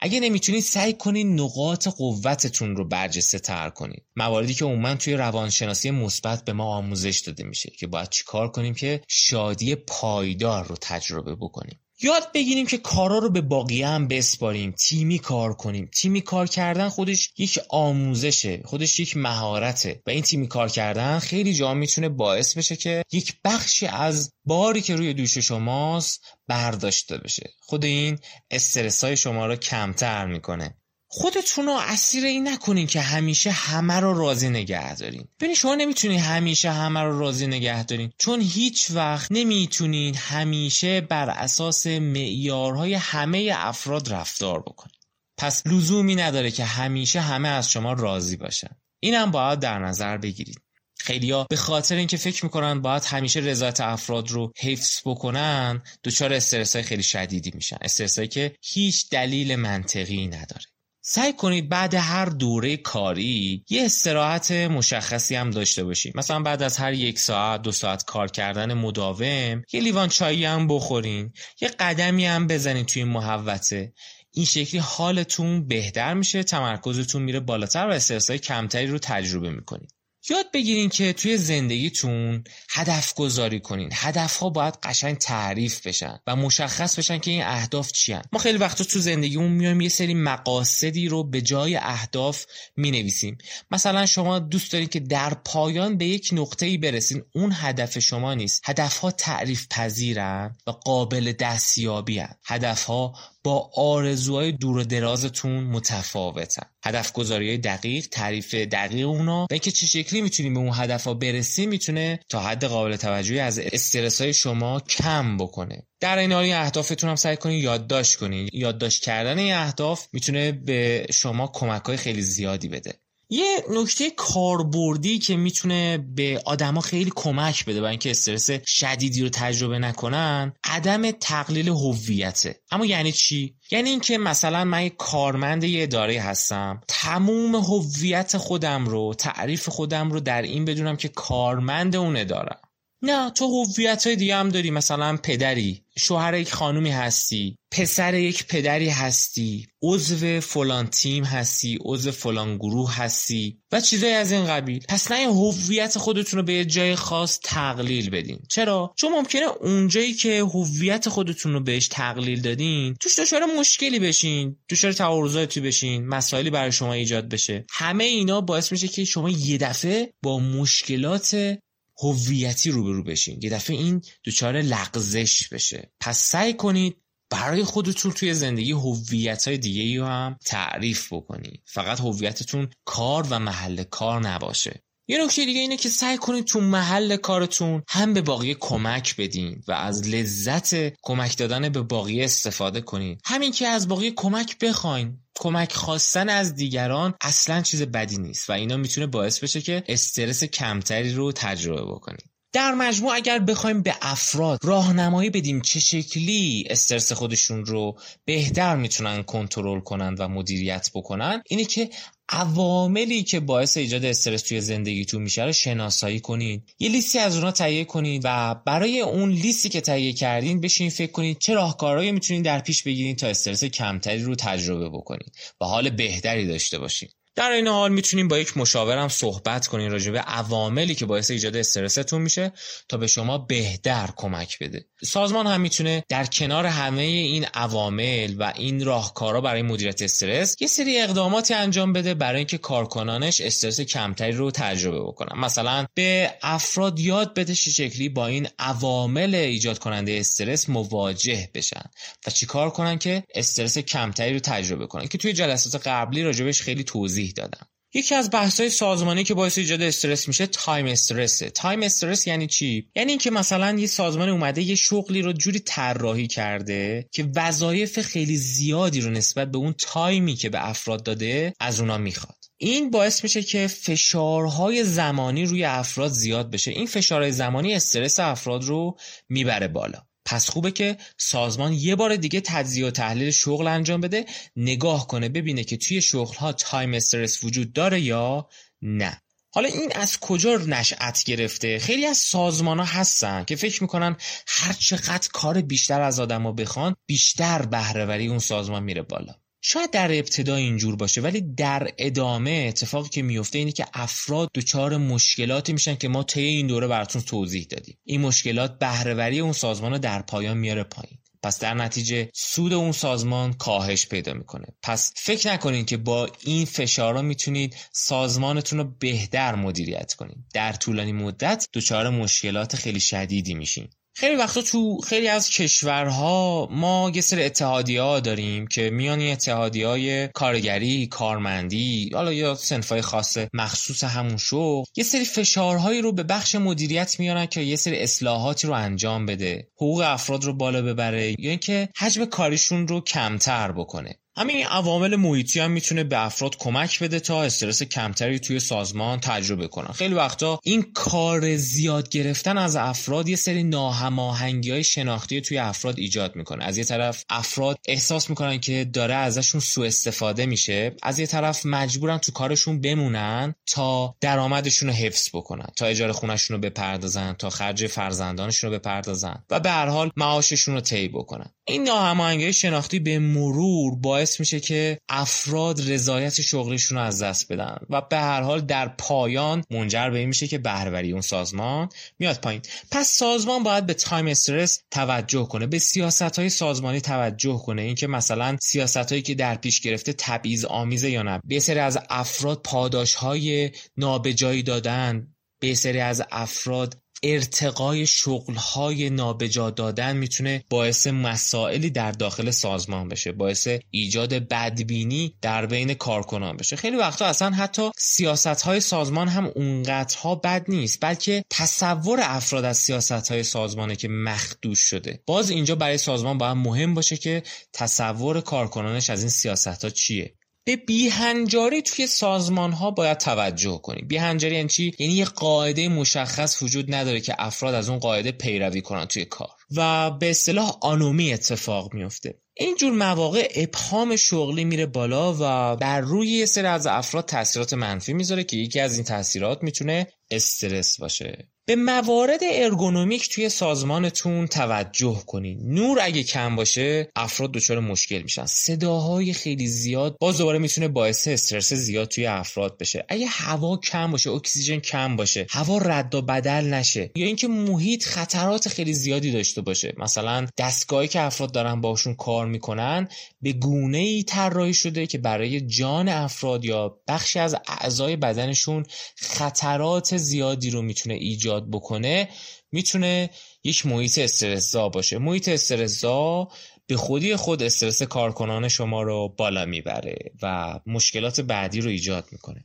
اگه 0.00 0.20
نمی‌تونید 0.20 0.62
سعی 0.62 0.92
کنید 0.92 1.26
نقاط 1.26 1.88
قوتتون 1.88 2.76
رو 2.76 2.88
برجسته 2.88 3.38
تر 3.38 3.70
کنید 3.70 4.04
مواردی 4.16 4.54
که 4.54 4.64
عموما 4.64 4.94
توی 4.94 5.14
روانشناسی 5.14 5.90
مثبت 5.90 6.44
به 6.44 6.52
ما 6.52 6.76
آموزش 6.76 7.18
داده 7.18 7.44
میشه 7.44 7.72
که 7.78 7.86
باید 7.86 8.08
چیکار 8.08 8.50
کنیم 8.50 8.74
که 8.74 9.00
شادی 9.08 9.74
پایدار 9.74 10.66
رو 10.66 10.76
تجربه 10.80 11.34
بکنیم. 11.34 11.80
یاد 12.02 12.32
بگیریم 12.32 12.66
که 12.66 12.78
کارا 12.78 13.18
رو 13.18 13.30
به 13.30 13.40
باقیه 13.40 13.88
هم 13.88 14.08
بسپاریم. 14.08 14.72
تیمی 14.72 15.18
کار 15.18 15.54
کنیم. 15.54 15.90
تیمی 15.94 16.20
کار 16.20 16.46
کردن 16.46 16.88
خودش 16.88 17.32
یک 17.38 17.58
آموزشه 17.68 18.62
خودش 18.64 19.00
یک 19.00 19.16
مهارته 19.16 20.02
و 20.06 20.10
این 20.10 20.22
تیمی 20.22 20.48
کار 20.48 20.68
کردن 20.68 21.18
خیلی 21.18 21.54
جا 21.54 21.74
می‌تونه 21.74 22.08
باعث 22.08 22.56
بشه 22.56 22.76
که 22.76 23.02
یک 23.12 23.36
بخشی 23.44 23.86
از 23.86 24.32
باری 24.44 24.80
که 24.80 24.96
روی 24.96 25.14
دوش 25.14 25.38
شماست 25.38 26.24
برداشته 26.48 27.18
بشه. 27.18 27.50
خود 27.60 27.84
این 27.84 28.18
استرس 28.50 29.04
های 29.04 29.16
شما 29.16 29.46
رو 29.46 29.56
کمتر 29.56 30.26
می‌کنه. 30.26 30.77
خودتون 31.10 31.66
رو 31.66 31.72
اسیر 31.80 32.24
این 32.24 32.48
نکنین 32.48 32.86
که 32.86 33.00
همیشه 33.00 33.50
همه 33.50 33.94
رو 33.94 34.18
راضی 34.18 34.48
نگه 34.48 34.94
دارین. 34.94 35.28
ببین 35.40 35.54
شما 35.54 35.74
نمی‌تونین 35.74 36.20
همیشه 36.20 36.70
همه 36.70 37.00
رو 37.00 37.18
راضی 37.18 37.46
نگه 37.46 37.84
دارین. 37.84 38.12
چون 38.18 38.40
هیچ 38.40 38.90
وقت 38.90 39.32
نمی‌تونین 39.32 40.14
همیشه 40.14 41.00
بر 41.00 41.30
اساس 41.30 41.86
معیارهای 41.86 42.94
همه 42.94 43.52
افراد 43.56 44.12
رفتار 44.12 44.60
بکنین. 44.60 44.94
پس 45.38 45.66
لزومی 45.66 46.14
نداره 46.14 46.50
که 46.50 46.64
همیشه 46.64 47.20
همه 47.20 47.48
از 47.48 47.70
شما 47.70 47.92
راضی 47.92 48.36
باشن. 48.36 48.76
اینم 49.00 49.30
باید 49.30 49.58
در 49.58 49.78
نظر 49.78 50.16
بگیرید. 50.16 50.60
خیلیا 51.00 51.46
به 51.50 51.56
خاطر 51.56 51.96
اینکه 51.96 52.16
فکر 52.16 52.44
می‌کنن 52.44 52.80
باید 52.80 53.04
همیشه 53.04 53.40
رضایت 53.40 53.80
افراد 53.80 54.30
رو 54.30 54.52
حفظ 54.58 55.00
بکنن 55.04 55.82
دچار 56.04 56.32
استرس 56.32 56.76
های 56.76 56.82
خیلی 56.82 57.02
شدیدی 57.02 57.50
میشن. 57.54 57.76
استرس 57.80 58.20
که 58.20 58.54
هیچ 58.62 59.10
دلیل 59.10 59.56
منطقی 59.56 60.26
نداره. 60.26 60.64
سعی 61.10 61.32
کنید 61.32 61.68
بعد 61.68 61.94
هر 61.94 62.24
دوره 62.24 62.76
کاری 62.76 63.64
یه 63.70 63.84
استراحت 63.84 64.52
مشخصی 64.52 65.34
هم 65.34 65.50
داشته 65.50 65.84
باشید. 65.84 66.16
مثلا 66.16 66.42
بعد 66.42 66.62
از 66.62 66.76
هر 66.76 66.92
یک 66.92 67.18
ساعت 67.18 67.62
دو 67.62 67.72
ساعت 67.72 68.04
کار 68.04 68.30
کردن 68.30 68.74
مداوم 68.74 69.62
یه 69.72 69.80
لیوان 69.80 70.08
چایی 70.08 70.44
هم 70.44 70.66
بخورین 70.68 71.32
یه 71.60 71.68
قدمی 71.68 72.26
هم 72.26 72.46
بزنید 72.46 72.86
توی 72.86 73.04
محوته 73.04 73.92
این 74.34 74.44
شکلی 74.44 74.80
حالتون 74.80 75.68
بهتر 75.68 76.14
میشه 76.14 76.42
تمرکزتون 76.42 77.22
میره 77.22 77.40
بالاتر 77.40 77.86
و 77.86 77.90
استرسای 77.90 78.38
کمتری 78.38 78.86
رو 78.86 78.98
تجربه 78.98 79.50
می‌کنید. 79.50 79.97
یاد 80.30 80.50
بگیرین 80.52 80.88
که 80.88 81.12
توی 81.12 81.36
زندگیتون 81.36 82.44
هدف 82.70 83.14
گذاری 83.14 83.60
کنین 83.60 83.90
هدف 83.94 84.36
ها 84.36 84.50
باید 84.50 84.74
قشنگ 84.82 85.18
تعریف 85.18 85.86
بشن 85.86 86.20
و 86.26 86.36
مشخص 86.36 86.98
بشن 86.98 87.18
که 87.18 87.30
این 87.30 87.42
اهداف 87.44 87.92
چی 87.92 88.12
هن. 88.12 88.22
ما 88.32 88.38
خیلی 88.38 88.58
وقتا 88.58 88.84
تو 88.84 88.98
زندگیمون 88.98 89.50
میایم 89.50 89.80
یه 89.80 89.88
سری 89.88 90.14
مقاصدی 90.14 91.08
رو 91.08 91.24
به 91.24 91.40
جای 91.40 91.76
اهداف 91.76 92.46
می 92.76 92.90
نویسیم 92.90 93.38
مثلا 93.70 94.06
شما 94.06 94.38
دوست 94.38 94.72
دارین 94.72 94.88
که 94.88 95.00
در 95.00 95.34
پایان 95.34 95.98
به 95.98 96.06
یک 96.06 96.30
نقطه 96.32 96.66
ای 96.66 96.78
برسین 96.78 97.22
اون 97.34 97.52
هدف 97.54 97.98
شما 97.98 98.34
نیست 98.34 98.62
هدف 98.64 98.96
ها 98.96 99.10
تعریف 99.10 99.66
پذیرن 99.70 100.56
و 100.66 100.70
قابل 100.70 101.32
دستیابی 101.32 102.18
هن. 102.18 102.34
هدف 102.44 102.84
ها 102.84 103.14
با 103.48 103.70
آرزوهای 103.74 104.52
دور 104.52 104.76
و 104.76 104.84
درازتون 104.84 105.64
متفاوتن. 105.64 106.66
هدف 106.84 107.12
گذاری 107.12 107.58
دقیق 107.58 108.06
تعریف 108.06 108.54
دقیق 108.54 109.08
اونا 109.08 109.42
و 109.42 109.46
اینکه 109.50 109.70
چه 109.70 109.86
شکلی 109.86 110.20
می‌تونیم 110.20 110.54
به 110.54 110.60
اون 110.60 110.72
هدف 110.74 111.04
ها 111.04 111.14
برسیم 111.14 111.68
می‌تونه 111.68 112.20
تا 112.28 112.40
حد 112.40 112.64
قابل 112.64 112.96
توجهی 112.96 113.38
از 113.40 113.58
استرس 113.58 114.20
های 114.20 114.34
شما 114.34 114.80
کم 114.80 115.36
بکنه. 115.36 115.86
در 116.00 116.18
این 116.18 116.32
حال 116.32 116.44
این 116.44 116.54
اهدافتون 116.54 117.10
هم 117.10 117.16
سعی 117.16 117.36
کنید 117.36 117.64
یادداشت 117.64 118.16
کنید 118.18 118.54
یادداشت 118.54 119.02
کردن 119.02 119.38
این 119.38 119.54
اهداف 119.54 120.06
می‌تونه 120.12 120.52
به 120.52 121.06
شما 121.12 121.46
کمک 121.46 121.82
های 121.82 121.96
خیلی 121.96 122.22
زیادی 122.22 122.68
بده. 122.68 122.94
یه 123.30 123.64
نکته 123.70 124.10
کاربردی 124.10 125.18
که 125.18 125.36
می‌تونه 125.36 125.98
به 125.98 126.42
آدما 126.44 126.80
خیلی 126.80 127.12
کمک 127.16 127.64
بده 127.64 127.80
برای 127.80 127.90
اینکه 127.90 128.10
استرس 128.10 128.50
شدیدی 128.66 129.22
رو 129.22 129.28
تجربه 129.28 129.78
نکنن 129.78 130.52
عدم 130.64 131.10
تقلیل 131.10 131.68
هویته. 131.68 132.60
اما 132.70 132.86
یعنی 132.86 133.12
چی؟ 133.12 133.54
یعنی 133.70 133.90
اینکه 133.90 134.18
مثلا 134.18 134.64
من 134.64 134.82
یه 134.82 134.90
کارمند 134.90 135.64
یه 135.64 135.82
اداره 135.82 136.20
هستم 136.20 136.80
تموم 136.88 137.54
هویت 137.54 138.36
خودم 138.36 138.86
رو 138.86 139.14
تعریف 139.14 139.68
خودم 139.68 140.10
رو 140.10 140.20
در 140.20 140.42
این 140.42 140.64
بدونم 140.64 140.96
که 140.96 141.08
کارمند 141.08 141.96
اون 141.96 142.16
ادارم 142.16 142.60
نه 143.02 143.30
تو 143.30 143.64
هویت 143.64 144.06
های 144.06 144.16
دیگه 144.16 144.36
هم 144.36 144.48
داری 144.48 144.70
مثلا 144.70 145.16
پدری. 145.16 145.82
شوهر 145.98 146.34
یک 146.34 146.52
خانومی 146.52 146.90
هستی 146.90 147.56
پسر 147.70 148.14
یک 148.14 148.46
پدری 148.46 148.88
هستی 148.88 149.66
عضو 149.82 150.40
فلان 150.40 150.86
تیم 150.86 151.24
هستی 151.24 151.78
عضو 151.80 152.10
فلان 152.10 152.56
گروه 152.56 152.96
هستی 152.96 153.58
و 153.72 153.80
چیزایی 153.80 154.12
از 154.12 154.32
این 154.32 154.46
قبیل. 154.46 154.84
پس 154.88 155.12
نه 155.12 155.26
هویت 155.26 155.98
خودتون 155.98 156.40
رو 156.40 156.46
به 156.46 156.64
جای 156.64 156.94
خاص 156.94 157.38
تقلیل 157.42 158.10
بدین. 158.10 158.38
چرا؟ 158.48 158.92
چون 158.96 159.12
ممکنه 159.12 159.46
اونجایی 159.60 160.14
که 160.14 160.40
هویت 160.40 161.08
خودتون 161.08 161.52
رو 161.52 161.60
بهش 161.60 161.88
تقلیل 161.88 162.40
دادین 162.40 162.94
توش 162.94 163.18
دچار 163.18 163.44
مشکلی 163.58 163.98
بشین 163.98 164.56
دچار 164.70 164.92
تعارضاتی 164.92 165.60
بشین 165.60 166.06
مسائلی 166.06 166.50
برای 166.50 166.72
شما 166.72 166.92
ایجاد 166.92 167.28
بشه. 167.28 167.66
همه 167.70 168.04
اینا 168.04 168.40
باعث 168.40 168.72
میشه 168.72 168.88
که 168.88 169.04
شما 169.04 169.30
یه 169.30 169.58
دفعه 169.58 170.12
با 170.22 170.38
مشکلات 170.38 171.58
هویتی 171.98 172.70
روبرو 172.70 173.02
بشین. 173.02 173.40
یه 173.42 173.50
دفعه 173.50 173.76
این 173.76 174.02
دچار 174.24 174.60
لغزش 174.60 175.48
بشه. 175.48 175.92
پس 176.00 176.18
سعی 176.18 176.54
کنید 176.54 176.96
برای 177.30 177.64
خودتون 177.64 178.12
توی 178.12 178.34
زندگی 178.34 178.72
هویت 178.72 179.48
های 179.48 179.58
دیگه 179.58 179.82
ای 179.82 179.96
هم 179.96 180.36
تعریف 180.44 181.12
بکنید 181.12 181.62
فقط 181.66 182.00
هویتتون 182.00 182.68
کار 182.84 183.26
و 183.30 183.38
محل 183.38 183.82
کار 183.82 184.20
نباشه. 184.20 184.82
یه 185.10 185.24
نکته 185.24 185.44
دیگه 185.44 185.60
اینه 185.60 185.76
که 185.76 185.88
سعی 185.88 186.18
کنید 186.18 186.44
تو 186.44 186.60
محل 186.60 187.16
کارتون 187.16 187.82
هم 187.88 188.14
به 188.14 188.22
باقی 188.22 188.56
کمک 188.60 189.16
بدین 189.16 189.62
و 189.68 189.72
از 189.72 190.08
لذت 190.08 191.00
کمک 191.02 191.38
دادن 191.38 191.68
به 191.68 191.82
باقی 191.82 192.24
استفاده 192.24 192.80
کنید 192.80 193.20
همین 193.24 193.52
که 193.52 193.66
از 193.66 193.88
باقی 193.88 194.12
کمک 194.16 194.58
بخواین. 194.58 195.18
کمک 195.38 195.72
خواستن 195.72 196.28
از 196.28 196.54
دیگران 196.54 197.14
اصلا 197.20 197.62
چیز 197.62 197.82
بدی 197.82 198.18
نیست 198.18 198.50
و 198.50 198.52
اینا 198.52 198.76
می‌تونه 198.76 199.06
باعث 199.06 199.38
بشه 199.38 199.60
که 199.60 199.84
استرس 199.88 200.44
کمتری 200.44 201.12
رو 201.12 201.32
تجربه 201.32 201.84
بکنید 201.84 202.30
در 202.52 202.74
مجموع 202.74 203.14
اگر 203.14 203.38
بخوایم 203.38 203.82
به 203.82 203.94
افراد 204.02 204.58
راهنمایی 204.62 205.30
بدیم 205.30 205.60
چه 205.60 205.80
شکلی 205.80 206.64
استرس 206.70 207.12
خودشون 207.12 207.64
رو 207.64 207.98
بهتر 208.24 208.76
می‌تونن 208.76 209.22
کنترل 209.22 209.80
کنند 209.80 210.20
و 210.20 210.28
مدیریت 210.28 210.90
بکنن 210.94 211.42
اینه 211.48 211.64
که 211.64 211.90
عواملی 212.28 213.22
که 213.22 213.40
باعث 213.40 213.76
ایجاد 213.76 214.04
استرس 214.04 214.42
توی 214.42 214.60
زندگیتون 214.60 215.22
میشه 215.22 215.44
رو 215.44 215.52
شناسایی 215.52 216.20
کنید 216.20 216.74
یه 216.78 216.88
لیستی 216.88 217.18
از 217.18 217.34
اونها 217.34 217.50
تهیه 217.50 217.84
کنید 217.84 218.22
و 218.24 218.54
برای 218.54 219.00
اون 219.00 219.30
لیستی 219.30 219.68
که 219.68 219.80
تهیه 219.80 220.12
کردین 220.12 220.60
بشین 220.60 220.90
فکر 220.90 221.12
کنید 221.12 221.38
چه 221.38 221.54
راهکارهایی 221.54 222.12
می‌تونید 222.12 222.44
در 222.44 222.58
پیش 222.60 222.82
بگیرید 222.82 223.18
تا 223.18 223.26
استرس 223.26 223.64
کمتری 223.64 224.22
رو 224.22 224.34
تجربه 224.34 224.88
بکنید 224.88 225.36
و 225.60 225.64
حال 225.64 225.90
بهتری 225.90 226.46
داشته 226.46 226.78
باشید 226.78 227.17
در 227.38 227.50
این 227.50 227.66
حال 227.66 227.92
می‌تونیم 227.92 228.28
با 228.28 228.38
یک 228.38 228.56
مشاورم 228.56 229.08
صحبت 229.08 229.66
کنیم 229.66 229.90
راجع 229.90 230.10
به 230.10 230.20
عواملی 230.20 230.94
که 230.94 231.06
باعث 231.06 231.30
ایجاد 231.30 231.56
استرستون 231.56 232.22
میشه 232.22 232.52
تا 232.88 232.96
به 232.96 233.06
شما 233.06 233.38
بهتر 233.38 234.08
کمک 234.16 234.58
بده. 234.58 234.86
سازمان 235.04 235.46
هم 235.46 235.60
می‌تونه 235.60 236.04
در 236.08 236.24
کنار 236.24 236.66
همه 236.66 237.02
این 237.02 237.46
عوامل 237.54 238.34
و 238.38 238.52
این 238.56 238.84
راهکارا 238.84 239.40
برای 239.40 239.62
مدیریت 239.62 240.02
استرس 240.02 240.56
یه 240.60 240.68
سری 240.68 241.00
اقداماتی 241.00 241.54
انجام 241.54 241.92
بده 241.92 242.14
برای 242.14 242.38
اینکه 242.38 242.58
کارکنانش 242.58 243.40
استرس 243.40 243.80
کمتری 243.80 244.32
رو 244.32 244.50
تجربه 244.50 245.00
بکنن. 245.00 245.40
مثلا 245.40 245.86
به 245.94 246.30
افراد 246.42 246.98
یاد 246.98 247.34
بده 247.34 247.54
چه 247.54 247.70
شکلی 247.70 248.08
با 248.08 248.26
این 248.26 248.48
عوامل 248.58 249.34
ایجاد 249.34 249.78
کننده 249.78 250.12
استرس 250.12 250.68
مواجه 250.68 251.48
بشن 251.54 251.82
و 252.26 252.30
چیکار 252.30 252.70
کنن 252.70 252.98
که 252.98 253.22
استرس 253.34 253.78
کمتری 253.78 254.34
رو 254.34 254.40
تجربه 254.40 254.86
کنن. 254.86 255.06
که 255.06 255.18
توی 255.18 255.32
جلسات 255.32 255.86
قبلی 255.86 256.22
راجبش 256.22 256.62
خیلی 256.62 256.84
توضیح 256.84 257.27
دادم. 257.32 257.66
یکی 257.94 258.14
از 258.14 258.30
بحث‌های 258.30 258.70
سازمانی 258.70 259.24
که 259.24 259.34
باعث 259.34 259.58
ایجاد 259.58 259.82
استرس 259.82 260.28
میشه 260.28 260.46
time 260.46 260.86
stress 260.86 261.42
time 261.54 261.82
stress 261.82 262.26
یعنی 262.26 262.46
چی؟ 262.46 262.90
یعنی 262.96 263.12
اینکه 263.12 263.30
مثلا 263.30 263.78
یه 263.78 263.86
سازمان 263.86 264.28
اومده 264.28 264.62
یه 264.62 264.74
شغلی 264.74 265.22
رو 265.22 265.32
جوری 265.32 265.58
طراحی 265.58 266.26
کرده 266.26 267.08
که 267.12 267.28
وظایف 267.36 268.00
خیلی 268.00 268.36
زیادی 268.36 269.00
رو 269.00 269.10
نسبت 269.10 269.50
به 269.50 269.58
اون 269.58 269.74
time 269.78 270.23
ی 270.23 270.34
که 270.34 270.50
به 270.50 270.68
افراد 270.68 271.02
داده 271.02 271.52
از 271.60 271.80
اونا 271.80 271.98
می‌خواد. 271.98 272.38
این 272.60 272.90
باعث 272.90 273.22
میشه 273.24 273.42
که 273.42 273.66
فشارهای 273.66 274.84
زمانی 274.84 275.44
روی 275.44 275.64
افراد 275.64 276.10
زیاد 276.10 276.50
بشه. 276.50 276.70
این 276.70 276.86
فشارهای 276.86 277.32
زمانی 277.32 277.74
استرس 277.74 278.20
افراد 278.20 278.64
رو 278.64 278.98
می‌بره 279.28 279.68
بالا. 279.68 280.07
پس 280.30 280.50
خوبه 280.50 280.70
که 280.70 280.96
سازمان 281.16 281.72
یه 281.72 281.96
بار 281.96 282.16
دیگه 282.16 282.40
تجزیه 282.40 282.86
و 282.86 282.90
تحلیل 282.90 283.30
شغل 283.30 283.66
انجام 283.66 284.00
بده 284.00 284.26
نگاه 284.56 285.06
کنه 285.06 285.28
ببینه 285.28 285.64
که 285.64 285.76
توی 285.76 286.02
شغل 286.02 286.36
ها 286.36 286.52
تایم 286.52 286.94
استرس 286.94 287.44
وجود 287.44 287.72
داره 287.72 288.00
یا 288.00 288.48
نه. 288.82 289.22
حالا 289.50 289.68
این 289.68 289.92
از 289.94 290.20
کجا 290.20 290.56
نشأت 290.56 291.24
گرفته؟ 291.24 291.78
خیلی 291.78 292.06
از 292.06 292.18
سازمان 292.18 292.78
ها 292.78 292.84
هستن 292.84 293.44
که 293.44 293.56
فکر 293.56 293.82
می‌کنن 293.82 294.16
هر 294.46 294.72
چقدر 294.72 295.28
کار 295.32 295.60
بیشتر 295.60 296.00
از 296.00 296.20
آدما 296.20 296.52
بخوان 296.52 296.96
بیشتر 297.06 297.62
بهرهوری 297.62 298.26
اون 298.26 298.38
سازمان 298.38 298.82
میره 298.82 299.02
بالا. 299.02 299.34
شاید 299.60 299.90
در 299.90 300.18
ابتدا 300.18 300.56
اینجور 300.56 300.96
باشه 300.96 301.20
ولی 301.20 301.40
در 301.40 301.88
ادامه 301.98 302.64
اتفاقی 302.68 303.08
که 303.08 303.22
میفته 303.22 303.58
اینه 303.58 303.72
که 303.72 303.86
افراد 303.94 304.50
دچار 304.54 304.96
مشکلاتی 304.96 305.72
میشن 305.72 305.94
که 305.94 306.08
ما 306.08 306.22
طی 306.22 306.40
این 306.40 306.66
دوره 306.66 306.86
براتون 306.86 307.22
توضیح 307.22 307.66
دادیم. 307.70 307.98
این 308.04 308.20
مشکلات 308.20 308.78
بهرهوری 308.78 309.40
اون 309.40 309.52
سازمان 309.52 309.92
رو 309.92 309.98
در 309.98 310.22
پایان 310.22 310.56
میاره 310.56 310.82
پایین. 310.82 311.18
پس 311.42 311.60
در 311.60 311.74
نتیجه 311.74 312.30
سود 312.34 312.72
اون 312.72 312.92
سازمان 312.92 313.52
کاهش 313.52 314.06
پیدا 314.06 314.34
می‌کنه. 314.34 314.66
پس 314.82 315.12
فکر 315.16 315.52
نکنید 315.52 315.86
که 315.86 315.96
با 315.96 316.28
این 316.40 316.64
فشارا 316.64 317.22
می‌تونید 317.22 317.76
سازمانتون 317.92 318.78
رو 318.78 318.84
بهتر 318.84 319.54
مدیریت 319.54 320.14
کنید 320.14 320.38
در 320.54 320.72
طولانی 320.72 321.12
مدت 321.12 321.68
دچار 321.72 322.10
مشکلات 322.10 322.76
خیلی 322.76 323.00
شدیدی 323.00 323.54
میشین. 323.54 323.88
خیلی 324.18 324.36
وقتا 324.36 324.62
تو 324.62 325.00
خیلی 325.00 325.28
از 325.28 325.50
کشورها 325.50 326.68
ما 326.70 327.12
یه 327.14 327.20
سری 327.20 327.44
اتحادی 327.44 327.96
ها 327.96 328.20
داریم 328.20 328.66
که 328.66 328.90
میان 328.90 329.20
اتحادی 329.20 329.82
های 329.82 330.28
کارگری، 330.28 331.06
کارمندی 331.06 332.10
حالا 332.14 332.32
یا 332.32 332.54
سنفای 332.54 333.02
خاص 333.02 333.38
مخصوص 333.54 334.04
همون 334.04 334.36
شغل 334.36 334.84
یه 334.96 335.04
سری 335.04 335.24
فشارهایی 335.24 336.02
رو 336.02 336.12
به 336.12 336.22
بخش 336.22 336.54
مدیریت 336.54 337.20
میارن 337.20 337.46
که 337.46 337.60
یه 337.60 337.76
سری 337.76 337.98
اصلاحاتی 337.98 338.66
رو 338.66 338.72
انجام 338.72 339.26
بده 339.26 339.68
حقوق 339.76 340.00
افراد 340.06 340.44
رو 340.44 340.52
بالا 340.52 340.82
ببره 340.82 341.30
یا 341.38 341.50
اینکه 341.50 341.88
حجم 341.98 342.24
کاریشون 342.24 342.88
رو 342.88 343.00
کمتر 343.00 343.72
بکنه. 343.72 344.18
همین 344.38 344.66
عوامل 344.66 345.16
محیطی 345.16 345.60
هم 345.60 345.70
می‌تونه 345.70 346.04
به 346.04 346.24
افراد 346.24 346.56
کمک 346.56 347.02
بده 347.02 347.20
تا 347.20 347.42
استرس 347.42 347.82
کمتری 347.82 348.38
توی 348.38 348.60
سازمان 348.60 349.20
تجربه 349.20 349.68
کنن. 349.68 349.92
خیلی 349.92 350.14
وقتا 350.14 350.60
این 350.62 350.92
کار 350.94 351.56
زیاد 351.56 352.08
گرفتن 352.08 352.58
از 352.58 352.76
افراد 352.76 353.28
یه 353.28 353.36
سری 353.36 353.62
ناهماهنگی 353.62 354.70
های 354.70 354.84
شناختی 354.84 355.40
توی 355.40 355.58
افراد 355.58 355.98
ایجاد 355.98 356.36
می‌کنه. 356.36 356.64
از 356.64 356.78
یه 356.78 356.84
طرف 356.84 357.24
افراد 357.30 357.78
احساس 357.88 358.30
می‌کنن 358.30 358.60
که 358.60 358.84
داره 358.92 359.14
ازشون 359.14 359.60
سوء 359.60 359.86
استفاده 359.86 360.46
میشه. 360.46 360.96
از 361.02 361.18
یه 361.18 361.26
طرف 361.26 361.66
مجبورن 361.66 362.18
تو 362.18 362.32
کارشون 362.32 362.80
بمونن 362.80 363.54
تا 363.66 364.14
درآمدشون 364.20 364.88
رو 364.88 364.94
حفظ 364.94 365.28
بکنن 365.34 365.66
تا 365.76 365.86
اجاره 365.86 366.12
خونشون 366.12 366.54
رو 366.56 366.60
بپردازن 366.60 367.32
تا 367.32 367.50
خرج 367.50 367.86
فرزندانشون 367.86 368.70
رو 368.70 368.78
بپردازن 368.78 369.44
و 369.50 369.60
به 369.60 369.70
هر 369.70 369.86
حال 369.86 370.10
معاششون 370.16 370.74
رو 370.74 370.80
طی 370.80 371.08
بکنن. 371.08 371.50
این 371.70 371.82
ناهماهنگی 371.82 372.52
شناختی 372.52 372.98
به 372.98 373.18
مرور 373.18 373.96
باعث 373.96 374.40
میشه 374.40 374.60
که 374.60 374.98
افراد 375.08 375.90
رضایت 375.90 376.40
شغلشون 376.40 376.98
رو 376.98 377.04
از 377.04 377.22
دست 377.22 377.52
بدن 377.52 377.76
و 377.90 378.00
به 378.00 378.16
هر 378.16 378.40
حال 378.40 378.60
در 378.60 378.88
پایان 378.88 379.64
منجر 379.70 380.10
به 380.10 380.18
این 380.18 380.28
میشه 380.28 380.46
که 380.46 380.58
بهرهوری 380.58 381.12
اون 381.12 381.20
سازمان 381.20 381.88
میاد 382.18 382.40
پایین. 382.40 382.62
پس 382.90 383.08
سازمان 383.08 383.62
باید 383.62 383.86
به 383.86 383.94
تایم 383.94 384.26
استرس 384.26 384.82
توجه 384.90 385.48
کنه 385.48 385.66
به 385.66 385.78
سیاست 385.78 386.38
های 386.38 386.48
سازمانی 386.48 387.00
توجه 387.00 387.62
کنه. 387.66 387.82
اینکه 387.82 388.06
مثلا 388.06 388.56
سیاست 388.60 388.96
هایی 389.12 389.22
که 389.22 389.34
در 389.34 389.54
پیش 389.54 389.80
گرفته 389.80 390.12
تبعیض 390.12 390.64
آمیزه 390.64 391.10
یا 391.10 391.22
نه. 391.22 391.40
به 391.44 391.60
سری 391.60 391.78
از 391.78 391.98
افراد 392.10 392.60
پاداش 392.64 393.14
های 393.14 393.70
نابجایی 393.96 394.62
دادن. 394.62 395.34
به 395.60 395.74
سری 395.74 396.00
از 396.00 396.22
افراد 396.30 396.96
ارتقای 397.22 398.06
شغلهای 398.06 399.10
نابجا 399.10 399.70
دادن 399.70 400.16
می‌تونه 400.16 400.64
باعث 400.70 401.06
مسائلی 401.06 401.90
در 401.90 402.12
داخل 402.12 402.50
سازمان 402.50 403.08
بشه 403.08 403.32
باعث 403.32 403.68
ایجاد 403.90 404.34
بدبینی 404.34 405.34
در 405.42 405.66
بین 405.66 405.94
کارکنان 405.94 406.56
بشه. 406.56 406.76
خیلی 406.76 406.96
وقتا 406.96 407.26
اصلا 407.26 407.50
حتی 407.50 407.90
سیاست 407.96 408.62
های 408.62 408.80
سازمان 408.80 409.28
هم 409.28 409.46
اونقدرها 409.54 410.34
بد 410.34 410.64
نیست 410.68 410.98
بلکه 411.00 411.44
تصور 411.50 412.20
افراد 412.22 412.64
از 412.64 412.76
سیاست 412.76 413.30
های 413.32 413.42
سازمانه 413.42 413.96
که 413.96 414.08
مخدوش 414.08 414.80
شده. 414.80 415.22
باز 415.26 415.50
اینجا 415.50 415.74
برای 415.74 415.98
سازمان 415.98 416.38
باید 416.38 416.56
مهم 416.56 416.94
باشه 416.94 417.16
که 417.16 417.42
تصور 417.72 418.40
کارکنانش 418.40 419.10
از 419.10 419.20
این 419.20 419.30
سیاست 419.30 419.84
ها 419.84 419.90
چیه. 419.90 420.37
به 420.68 420.76
بیهنجاری 420.76 421.82
توی 421.82 422.06
سازمان 422.06 422.72
ها 422.72 422.90
باید 422.90 423.18
توجه 423.18 423.80
کنیم. 423.82 424.06
بیهنجاری 424.08 424.56
یعنی 424.56 424.68
چی؟ 424.68 424.94
یعنی 424.98 425.12
یه 425.12 425.24
قاعده 425.24 425.88
مشخص 425.88 426.62
وجود 426.62 426.94
نداره 426.94 427.20
که 427.20 427.34
افراد 427.38 427.74
از 427.74 427.88
اون 427.88 427.98
قاعده 427.98 428.32
پیروی 428.32 428.80
کنن 428.80 429.04
توی 429.04 429.24
کار. 429.24 429.48
و 429.76 430.10
به 430.10 430.30
اصطلاح 430.30 430.78
آنومی 430.80 431.32
اتفاق 431.32 431.94
میفته. 431.94 432.34
اینجور 432.56 432.92
مواقع 432.92 433.48
ابهام 433.56 434.16
شغلی 434.16 434.64
میره 434.64 434.86
بالا 434.86 435.34
و 435.34 435.76
بر 435.76 436.00
روی 436.00 436.28
یه 436.28 436.46
سری 436.46 436.66
از 436.66 436.86
افراد 436.86 437.24
تاثیرات 437.24 437.74
منفی 437.74 438.12
می‌ذاره 438.12 438.44
که 438.44 438.56
یکی 438.56 438.80
از 438.80 438.94
این 438.94 439.04
تاثیرات 439.04 439.62
می‌تونه 439.62 440.06
استرس 440.30 441.00
باشه. 441.00 441.48
به 441.68 441.76
موارد 441.76 442.40
ارگونومیک 442.42 443.28
توی 443.28 443.48
سازمانتون 443.48 444.46
توجه 444.46 445.22
کنین. 445.26 445.58
نور 445.62 445.98
اگه 446.02 446.22
کم 446.22 446.56
باشه 446.56 447.08
افراد 447.16 447.52
دچار 447.52 447.80
مشکل 447.80 448.22
میشن. 448.22 448.46
صداهای 448.46 449.32
خیلی 449.32 449.66
زیاد 449.66 450.16
باز 450.20 450.38
دوباره 450.38 450.58
می‌تونه 450.58 450.88
باعث 450.88 451.28
استرس 451.28 451.72
زیاد 451.72 452.08
توی 452.08 452.26
افراد 452.26 452.78
بشه. 452.78 453.04
اگه 453.08 453.26
هوا 453.26 453.76
کم 453.76 454.10
باشه 454.10 454.30
اکسیژن 454.30 454.78
کم 454.78 455.16
باشه 455.16 455.46
هوا 455.50 455.78
رد 455.78 456.14
و 456.14 456.22
بدل 456.22 456.64
نشه 456.74 457.10
یا 457.16 457.26
اینکه 457.26 457.48
محیط 457.48 458.04
خطرات 458.04 458.68
خیلی 458.68 458.94
زیادی 458.94 459.32
داشته 459.32 459.60
باشه. 459.60 459.94
مثلا 459.98 460.46
دستگاهی 460.58 461.08
که 461.08 461.20
افراد 461.20 461.52
دارن 461.52 461.80
باشون 461.80 462.14
کار 462.14 462.46
می‌کنن 462.46 463.08
به 463.42 463.52
گونه 463.52 463.98
ای 463.98 464.22
طراحی 464.22 464.74
شده 464.74 465.06
که 465.06 465.18
برای 465.18 465.60
جان 465.60 466.08
افراد 466.08 466.64
یا 466.64 467.00
بخشی 467.08 467.38
از 467.38 467.56
اعضای 467.68 468.16
بدنشون 468.16 468.84
خطرات 469.16 470.16
زیادی 470.18 470.70
رو 470.70 470.82
می‌تونه 470.82 471.14
ایجاد 471.14 471.70
بکنه 471.70 472.28
می‌تونه 472.72 473.30
یک 473.64 473.86
محیط 473.86 474.18
استرسزا 474.18 474.88
باشه. 474.88 475.18
محیط 475.18 475.48
استرسزا 475.48 476.48
به 476.86 476.96
خودی 476.96 477.36
خود 477.36 477.62
استرس 477.62 478.02
کارکنان 478.02 478.68
شما 478.68 479.02
رو 479.02 479.34
بالا 479.38 479.64
می‌بره 479.64 480.16
و 480.42 480.74
مشکلات 480.86 481.40
بعدی 481.40 481.80
رو 481.80 481.90
ایجاد 481.90 482.24
می‌کنه. 482.32 482.64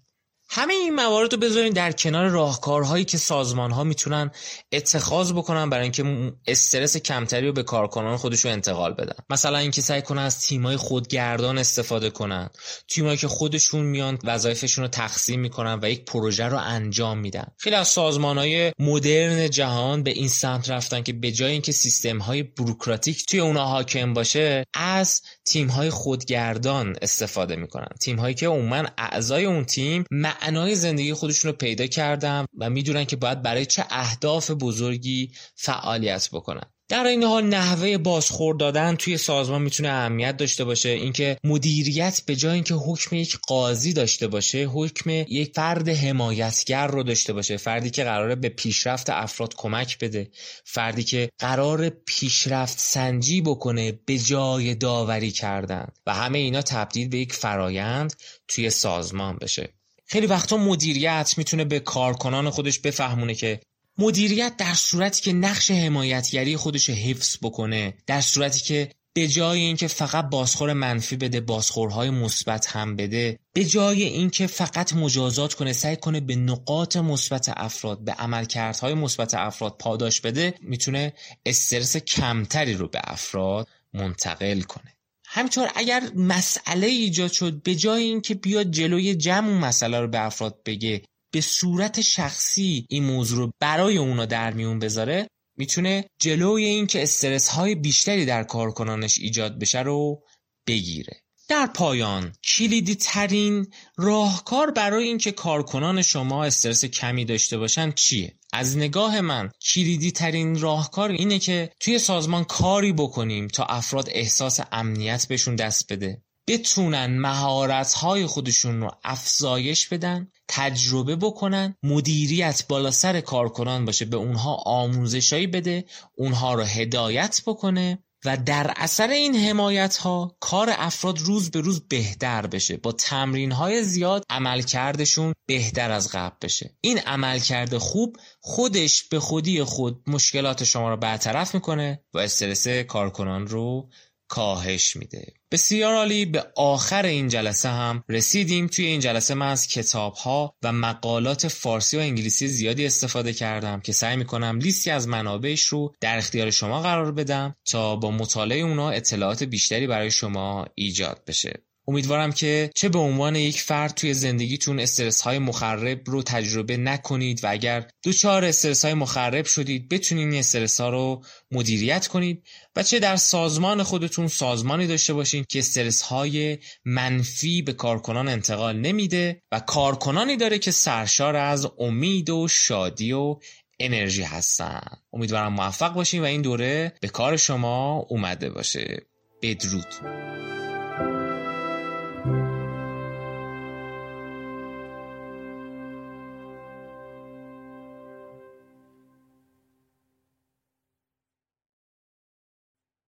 همه 0.56 0.74
این 0.74 0.96
موارد 0.96 1.34
رو 1.34 1.40
بذارین 1.40 1.74
در 1.74 1.92
کنار 1.92 2.28
راهکارهایی 2.28 3.06
که 3.06 3.18
سازمان 3.18 3.72
ها 3.72 3.84
می‌تونن 3.84 4.32
اتخاذ 4.72 5.32
بکنن 5.32 5.70
برای 5.70 5.84
اینکه 5.84 6.34
استرس 6.48 6.98
کمتری 6.98 7.48
رو 7.48 7.54
به 7.54 7.64
کارکنان 7.64 8.18
خودشون 8.18 8.52
انتقال 8.52 8.94
بدن. 8.94 9.16
مثلا 9.30 9.58
اینکه 9.58 9.82
سعی 9.82 10.02
کنن 10.02 10.22
از 10.22 10.40
تیمای 10.40 10.78
خودگردان 10.78 11.58
استفاده 11.58 12.10
کنن. 12.10 12.50
تیمایی 12.88 13.18
که 13.18 13.28
خودشون 13.28 13.86
میان 13.86 14.20
وظایفشون 14.24 14.84
رو 14.84 14.88
تقسیم 14.88 15.40
می‌کنن 15.40 15.80
و 15.82 15.90
یک 15.90 16.06
پروژه 16.06 16.46
رو 16.46 16.58
انجام 16.58 17.18
میدن. 17.18 17.48
خیلی 17.58 17.76
از 17.76 17.88
سازمان 17.88 18.38
های 18.38 18.72
مدرن 18.80 19.50
جهان 19.50 20.04
به 20.04 20.12
این 20.12 20.28
سمت 20.28 20.70
رفتن 20.70 21.02
که 21.02 21.14
به 21.14 21.32
جای 21.32 21.52
اینکه 21.52 21.72
سیستم 21.72 22.18
های 22.18 22.44
بروکراتیک 22.44 23.26
توی 23.26 23.40
اونا 23.40 23.66
حاکم 23.66 24.14
باشه 24.14 24.64
از 24.74 25.22
تیم 25.46 25.68
های 25.68 25.90
خودگردان 25.90 26.96
استفاده 27.02 27.56
می‌کنن. 27.56 27.88
تیم 28.02 28.20
هایی 28.20 28.36
که 28.36 28.48
عموما 28.48 28.84
اعضای 28.98 29.46
اون 29.46 29.66
تیم 29.66 30.04
معنای 30.44 30.76
زندگی 30.76 31.14
خودشون 31.14 31.52
رو 31.52 31.58
پیدا 31.58 31.88
کردن 31.88 32.46
و 32.58 32.70
می‌دونن 32.70 33.06
که 33.06 33.16
باید 33.16 33.42
برای 33.42 33.66
چه 33.66 33.86
اهداف 33.90 34.52
بزرگی 34.52 35.32
فعالیت 35.56 36.30
بکنن. 36.32 36.64
در 36.90 37.06
این 37.06 37.24
حال 37.24 37.46
نحوه 37.46 37.98
بازخورد 37.98 38.58
دادن 38.58 38.96
توی 38.96 39.18
سازمان 39.18 39.62
می‌تونه 39.62 39.90
اهمیت 39.90 40.38
داشته 40.38 40.64
باشه. 40.64 40.90
اینکه 40.90 41.38
مدیریت 41.44 42.22
به 42.26 42.36
جای 42.36 42.54
اینکه 42.54 42.74
حکم 42.74 43.16
یک 43.16 43.38
قاضی 43.48 43.94
داشته 43.94 44.28
باشه 44.28 44.64
حکم 44.64 45.10
یک 45.10 45.52
فرد 45.56 45.90
حمایتگر 45.90 46.88
رو 46.88 47.04
داشته 47.04 47.34
باشه. 47.34 47.58
فردی 47.58 47.90
که 47.90 48.04
قراره 48.04 48.36
به 48.36 48.50
پیشرفت 48.50 49.10
افراد 49.10 49.54
کمک 49.56 50.00
بده. 50.00 50.32
فردی 50.66 51.04
که 51.04 51.30
قرار 51.40 51.90
پیشرفت 51.90 52.80
سنجی 52.80 53.42
بکنه 53.42 53.92
به 54.06 54.18
جای 54.18 54.76
داوری 54.76 55.32
کردن. 55.32 55.88
و 56.08 56.14
همه 56.14 56.40
اینا 56.40 56.62
تبدیل 56.62 57.10
به 57.10 57.18
یک 57.18 57.34
فرایند 57.34 58.14
توی 58.48 58.70
سازمان 58.70 59.38
بشه. 59.42 59.74
خیلی 60.06 60.28
وقتا 60.28 60.58
مدیریت 60.58 61.34
می‌تونه 61.38 61.66
به 61.66 61.80
کارکنان 61.80 62.50
خودش 62.50 62.80
بفهمونه 62.80 63.36
که 63.36 63.60
مدیریت 63.98 64.58
در 64.58 64.74
صورتی 64.74 65.22
که 65.22 65.34
نقش 65.34 65.72
حمایتگری 65.72 66.58
خودش 66.58 66.90
حفظ 66.90 67.38
بکنه 67.42 67.94
در 68.08 68.22
صورتی 68.22 68.60
که 68.60 68.90
به 69.14 69.28
جای 69.28 69.60
اینکه 69.60 69.88
فقط 69.88 70.30
بازخور 70.30 70.74
منفی 70.74 71.16
بده 71.16 71.42
بازخورهای 71.42 72.10
مثبت 72.10 72.68
هم 72.68 72.96
بده 72.96 73.40
به 73.54 73.66
جای 73.66 74.04
اینکه 74.04 74.48
فقط 74.48 74.94
مجازات 74.94 75.54
کنه 75.54 75.74
سعی 75.74 75.96
کنه 75.96 76.20
به 76.20 76.36
نقاط 76.36 76.98
مثبت 76.98 77.50
افراد 77.58 78.04
به 78.04 78.12
عملکردهای 78.12 78.94
مثبت 78.94 79.34
افراد 79.34 79.78
پاداش 79.78 80.22
بده 80.22 80.54
می‌تونه 80.62 81.14
استرس 81.46 81.98
کمتری 81.98 82.74
رو 82.74 82.88
به 82.88 83.02
افراد 83.04 83.68
منتقل 83.94 84.62
کنه. 84.62 84.93
همینطور 85.36 85.72
اگر 85.76 86.04
مسئله 86.16 86.88
ایجاد 86.88 87.32
شد 87.32 87.62
به 87.64 87.76
جای 87.76 88.04
اینکه 88.04 88.36
بیاد 88.36 88.72
جلوی 88.72 89.16
جمع 89.16 89.50
مسئله 89.50 90.00
رو 90.00 90.08
به 90.08 90.26
افراد 90.26 90.62
بگه 90.66 91.02
به 91.34 91.42
صورت 91.42 92.02
شخصی 92.02 92.86
این 92.90 93.04
موضوع 93.04 93.38
رو 93.38 93.52
برای 93.60 93.98
اونا 93.98 94.26
در 94.26 94.54
میون 94.54 94.80
بذاره 94.80 95.28
می‌تونه 95.58 96.08
جلوی 96.22 96.66
اینکه 96.66 97.04
استرس 97.04 97.48
های 97.48 97.76
بیشتری 97.76 98.26
در 98.26 98.44
کارکنانش 98.44 99.20
ایجاد 99.20 99.60
بشه 99.60 99.82
رو 99.82 100.24
بگیره. 100.68 101.23
در 101.54 101.68
پایان 101.68 102.34
کلیدی 102.44 102.96
ترین 102.96 103.68
راهکار 103.98 104.72
برای 104.72 105.04
اینکه 105.04 105.32
کارکنان 105.32 106.02
شما 106.02 106.46
استرس 106.46 106.86
کمی 106.86 107.26
داشته 107.26 107.58
باشن 107.58 107.92
چیه؟ 107.92 108.38
از 108.54 108.78
نگاه 108.78 109.22
من 109.22 109.52
کلیدی 109.74 110.12
ترین 110.12 110.60
راهکار 110.60 111.12
اینه 111.12 111.40
که 111.40 111.72
توی 111.80 112.00
سازمان 112.00 112.44
کاری 112.44 112.94
بکنیم 112.94 113.48
تا 113.48 113.64
افراد 113.64 114.10
احساس 114.12 114.60
امنیت 114.72 115.26
بهشون 115.28 115.56
دست 115.56 115.94
بده. 115.94 116.22
بتونن 116.48 117.20
مهارت 117.20 117.94
های 117.94 118.26
خودشون 118.26 118.82
رو 118.82 118.92
افزایش 119.04 119.88
بدن 119.88 120.28
تجربه 120.48 121.16
بکنن 121.16 121.76
مدیریت 121.84 122.64
بالا 122.70 122.92
سر 122.92 123.22
کارکنان 123.22 123.86
باشه 123.86 124.06
به 124.06 124.18
اونها 124.18 124.56
آموزشایی 124.56 125.48
بده 125.48 125.86
اونها 126.18 126.54
رو 126.54 126.64
هدایت 126.64 127.42
بکنه 127.46 128.03
و 128.26 128.38
در 128.38 128.74
اثر 128.76 129.10
این 129.10 129.36
حمایت 129.36 129.98
ها 129.98 130.38
کار 130.40 130.70
افراد 130.78 131.20
روز 131.20 131.52
به 131.52 131.62
روز 131.62 131.88
بهتر 131.88 132.48
بشه. 132.48 132.78
با 132.78 132.92
تمرین 132.92 133.52
های 133.52 133.84
زیاد 133.84 134.24
عملکردشون 134.30 135.34
بهتر 135.48 135.92
از 135.92 136.10
قبل 136.12 136.36
بشه. 136.42 136.78
این 136.82 137.00
عملکرد 137.00 137.78
خوب 137.78 138.18
خودش 138.42 139.04
به 139.04 139.20
خودی 139.20 139.64
خود 139.64 140.04
مشکلات 140.08 140.64
شما 140.64 140.90
رو 140.90 140.98
برطرف 140.98 141.56
می‌کنه 141.56 142.04
و 142.14 142.18
استرس 142.18 142.68
کارکنان 142.68 143.48
رو 143.48 143.90
کاهش 144.34 144.96
میده. 144.96 145.34
بسیار 145.52 145.96
عالی 145.96 146.26
به 146.26 146.46
آخر 146.56 147.06
این 147.06 147.28
جلسه 147.28 147.70
هم 147.70 148.04
رسیدیم. 148.10 148.68
توی 148.68 148.86
این 148.86 149.00
جلسه 149.00 149.34
من 149.34 149.52
از 149.52 149.68
کتاب 149.68 150.14
ها 150.14 150.56
و 150.64 150.72
مقالات 150.72 151.48
فارسی 151.48 151.98
و 151.98 152.00
انگلیسی 152.00 152.48
زیادی 152.48 152.86
استفاده 152.86 153.34
کردم 153.34 153.80
که 153.80 153.92
سعی 153.92 154.16
می‌کنم 154.18 154.60
لیستی 154.60 154.92
از 154.92 155.08
منابعش 155.08 155.64
رو 155.64 155.94
در 156.02 156.18
اختیار 156.18 156.52
شما 156.52 156.82
قرار 156.82 157.12
بدم 157.12 157.56
تا 157.66 157.96
با 157.96 158.12
مطالعه 158.12 158.60
اونا 158.60 158.90
اطلاعات 158.90 159.44
بیشتری 159.44 159.88
برای 159.88 160.12
شما 160.12 160.66
ایجاد 160.76 161.22
بشه. 161.28 161.64
امیدوارم 161.88 162.32
که 162.32 162.70
چه 162.76 162.90
به 162.90 163.00
عنوان 163.00 163.36
یک 163.36 163.62
فرد 163.62 163.94
توی 163.94 164.14
زندگیتون 164.14 164.80
استرس 164.80 165.22
های 165.22 165.40
مخرب 165.40 166.02
رو 166.06 166.24
تجربه 166.24 166.78
نکنید 166.78 167.44
و 167.44 167.52
اگر 167.52 167.88
دوچار 168.04 168.46
استرس 168.46 168.86
های 168.86 168.94
مخرب 168.94 169.46
شدید 169.46 169.90
بتونید 169.90 170.28
این 170.28 170.40
استرس 170.40 170.82
ها 170.82 170.90
رو 170.90 171.24
مدیریت 171.52 172.08
کنید 172.08 172.44
و 172.76 172.84
چه 172.84 173.00
در 173.00 173.16
سازمان 173.16 173.84
خودتون 173.84 174.28
سازمانی 174.28 174.88
داشته 174.88 175.14
باشین 175.14 175.46
که 175.50 175.60
استرس 175.60 176.02
های 176.02 176.58
منفی 176.86 177.62
به 177.62 177.74
کارکنان 177.74 178.28
انتقال 178.28 178.80
نمیده 178.80 179.42
و 179.52 179.60
کارکنانی 179.60 180.38
داره 180.38 180.60
که 180.60 180.72
سرشار 180.72 181.36
از 181.36 181.68
امید 181.80 182.30
و 182.30 182.48
شادی 182.48 183.12
و 183.12 183.40
انرژی 183.80 184.24
هستن. 184.24 184.82
امیدوارم 185.14 185.54
موفق 185.54 185.94
باشین 185.94 186.22
و 186.22 186.26
این 186.26 186.42
دوره 186.42 186.94
به 187.02 187.08
کار 187.08 187.38
شما 187.38 188.06
اومده 188.10 188.50
باشه. 188.50 188.98
بدرود. 189.42 190.53